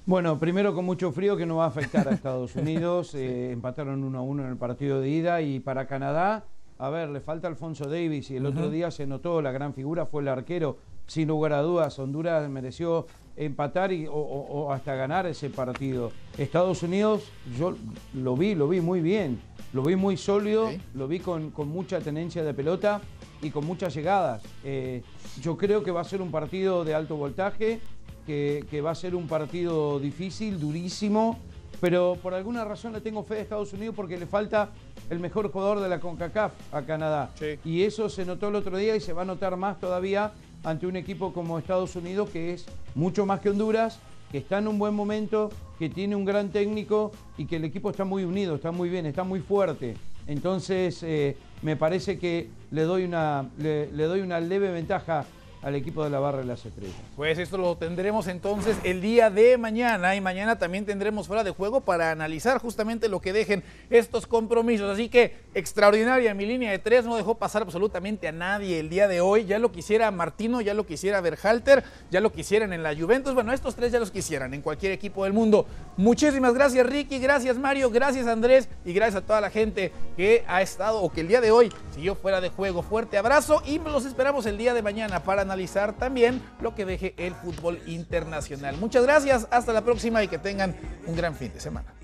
Bueno, 0.06 0.38
primero 0.38 0.74
con 0.74 0.86
mucho 0.86 1.12
frío 1.12 1.36
que 1.36 1.44
no 1.44 1.56
va 1.56 1.66
a 1.66 1.68
afectar 1.68 2.08
a 2.08 2.12
Estados 2.14 2.56
Unidos. 2.56 3.14
Eh, 3.14 3.52
empataron 3.52 4.02
1 4.02 4.18
a 4.18 4.22
1 4.22 4.42
en 4.42 4.48
el 4.48 4.56
partido 4.56 5.02
de 5.02 5.10
ida 5.10 5.42
y 5.42 5.60
para 5.60 5.86
Canadá, 5.86 6.46
a 6.78 6.88
ver, 6.88 7.10
le 7.10 7.20
falta 7.20 7.46
Alfonso 7.46 7.90
Davis 7.90 8.30
y 8.30 8.36
el 8.36 8.46
otro 8.46 8.70
día 8.70 8.90
se 8.90 9.06
notó 9.06 9.42
la 9.42 9.52
gran 9.52 9.74
figura, 9.74 10.06
fue 10.06 10.22
el 10.22 10.28
arquero. 10.28 10.78
Sin 11.06 11.28
lugar 11.28 11.52
a 11.52 11.60
dudas, 11.60 11.98
Honduras 11.98 12.48
mereció 12.48 13.06
empatar 13.38 13.92
y, 13.92 14.06
o, 14.10 14.72
hasta 14.72 14.94
ganar 14.94 15.26
ese 15.26 15.48
partido. 15.48 16.12
Estados 16.36 16.82
Unidos, 16.82 17.24
yo 17.56 17.74
lo 18.14 18.36
vi, 18.36 18.54
lo 18.54 18.68
vi 18.68 18.80
muy 18.80 19.00
bien, 19.00 19.40
lo 19.72 19.82
vi 19.82 19.96
muy 19.96 20.16
sólido, 20.16 20.70
lo 20.94 21.08
vi 21.08 21.20
con, 21.20 21.52
mucha 21.68 22.00
tenencia 22.00 22.42
de 22.42 22.52
pelota 22.52 23.00
y 23.40 23.50
con 23.50 23.64
muchas 23.64 23.94
llegadas. 23.94 24.42
Eh, 24.64 25.02
yo 25.40 25.56
creo 25.56 25.82
que 25.82 25.90
va 25.90 26.00
a 26.00 26.04
ser 26.04 26.20
un 26.20 26.30
partido 26.30 26.84
de 26.84 26.94
alto 26.94 27.16
voltaje, 27.16 27.80
que, 28.26 28.64
que, 28.70 28.80
va 28.80 28.90
a 28.90 28.94
ser 28.94 29.14
un 29.14 29.26
partido 29.26 29.98
difícil, 30.00 30.60
durísimo, 30.60 31.38
pero 31.80 32.18
por 32.20 32.34
alguna 32.34 32.64
razón 32.64 32.92
le 32.92 33.00
tengo 33.00 33.22
fe 33.22 33.36
a 33.36 33.40
Estados 33.40 33.72
Unidos 33.72 33.94
porque 33.94 34.18
le 34.18 34.26
falta 34.26 34.70
el 35.10 35.20
mejor 35.20 35.50
jugador 35.50 35.80
de 35.80 35.88
la 35.88 36.00
CONCACAF 36.00 36.52
a 36.72 36.82
Canadá. 36.82 37.30
Y 37.64 37.82
eso 37.82 38.08
se 38.08 38.26
notó 38.26 38.48
el 38.48 38.56
otro 38.56 38.76
día 38.76 38.96
y 38.96 39.00
se 39.00 39.12
va 39.12 39.22
a 39.22 39.24
notar 39.24 39.56
más 39.56 39.78
todavía 39.78 40.32
ante 40.64 40.86
un 40.86 40.96
equipo 40.96 41.32
como 41.32 41.58
Estados 41.58 41.96
Unidos, 41.96 42.30
que 42.30 42.52
es 42.52 42.66
mucho 42.94 43.26
más 43.26 43.40
que 43.40 43.50
Honduras, 43.50 43.98
que 44.30 44.38
está 44.38 44.58
en 44.58 44.68
un 44.68 44.78
buen 44.78 44.94
momento, 44.94 45.50
que 45.78 45.88
tiene 45.88 46.16
un 46.16 46.24
gran 46.24 46.50
técnico 46.50 47.12
y 47.36 47.46
que 47.46 47.56
el 47.56 47.64
equipo 47.64 47.90
está 47.90 48.04
muy 48.04 48.24
unido, 48.24 48.56
está 48.56 48.72
muy 48.72 48.88
bien, 48.88 49.06
está 49.06 49.24
muy 49.24 49.40
fuerte. 49.40 49.96
Entonces, 50.26 51.02
eh, 51.02 51.36
me 51.62 51.76
parece 51.76 52.18
que 52.18 52.48
le 52.70 52.82
doy, 52.82 53.04
una, 53.04 53.48
le 53.58 54.04
doy 54.04 54.20
una 54.20 54.40
leve 54.40 54.70
ventaja 54.70 55.24
al 55.62 55.74
equipo 55.74 56.04
de 56.04 56.10
la 56.10 56.20
Barra 56.20 56.38
de 56.38 56.44
las 56.44 56.64
Estrellas. 56.64 56.94
Pues 57.16 57.38
esto 57.38 57.58
lo 57.58 57.76
tendremos 57.76 58.26
entonces 58.28 58.76
el 58.84 59.00
día 59.00 59.30
de 59.30 59.58
mañana 59.58 60.14
y 60.14 60.20
mañana 60.20 60.58
también 60.58 60.86
tendremos 60.86 61.26
fuera 61.26 61.44
de 61.44 61.50
juego 61.50 61.80
para 61.80 62.10
analizar 62.10 62.58
justamente 62.58 63.08
lo 63.08 63.20
que 63.20 63.32
dejen 63.32 63.62
estos 63.90 64.26
compromisos. 64.26 64.90
Así 64.90 65.08
que 65.08 65.36
extraordinaria. 65.54 66.34
Mi 66.34 66.46
línea 66.46 66.70
de 66.70 66.78
tres 66.78 67.04
no 67.04 67.16
dejó 67.16 67.36
pasar 67.36 67.62
absolutamente 67.62 68.28
a 68.28 68.32
nadie 68.32 68.78
el 68.78 68.88
día 68.88 69.08
de 69.08 69.20
hoy. 69.20 69.44
Ya 69.44 69.58
lo 69.58 69.72
quisiera 69.72 70.10
Martino, 70.10 70.60
ya 70.60 70.74
lo 70.74 70.86
quisiera 70.86 71.20
Berhalter, 71.20 71.84
ya 72.10 72.20
lo 72.20 72.32
quisieran 72.32 72.72
en 72.72 72.82
la 72.82 72.94
Juventus. 72.94 73.34
Bueno, 73.34 73.52
estos 73.52 73.74
tres 73.74 73.92
ya 73.92 73.98
los 73.98 74.10
quisieran 74.10 74.54
en 74.54 74.62
cualquier 74.62 74.92
equipo 74.92 75.24
del 75.24 75.32
mundo. 75.32 75.66
Muchísimas 75.96 76.54
gracias 76.54 76.86
Ricky, 76.86 77.18
gracias 77.18 77.58
Mario, 77.58 77.90
gracias 77.90 78.26
Andrés 78.26 78.68
y 78.84 78.92
gracias 78.92 79.22
a 79.22 79.26
toda 79.26 79.40
la 79.40 79.50
gente 79.50 79.92
que 80.16 80.44
ha 80.46 80.62
estado 80.62 81.02
o 81.02 81.10
que 81.10 81.22
el 81.22 81.28
día 81.28 81.40
de 81.40 81.50
hoy 81.50 81.72
siguió 81.94 82.14
fuera 82.14 82.40
de 82.40 82.50
juego. 82.50 82.82
Fuerte 82.82 83.18
abrazo 83.18 83.62
y 83.66 83.78
los 83.78 84.04
esperamos 84.04 84.46
el 84.46 84.58
día 84.58 84.74
de 84.74 84.82
mañana 84.82 85.22
para 85.22 85.44
analizar 85.48 85.94
también 85.94 86.42
lo 86.60 86.74
que 86.74 86.84
deje 86.84 87.14
el 87.16 87.34
fútbol 87.34 87.80
internacional. 87.86 88.76
Muchas 88.76 89.02
gracias, 89.02 89.48
hasta 89.50 89.72
la 89.72 89.82
próxima 89.82 90.22
y 90.22 90.28
que 90.28 90.38
tengan 90.38 90.76
un 91.06 91.16
gran 91.16 91.34
fin 91.34 91.52
de 91.52 91.60
semana. 91.60 91.94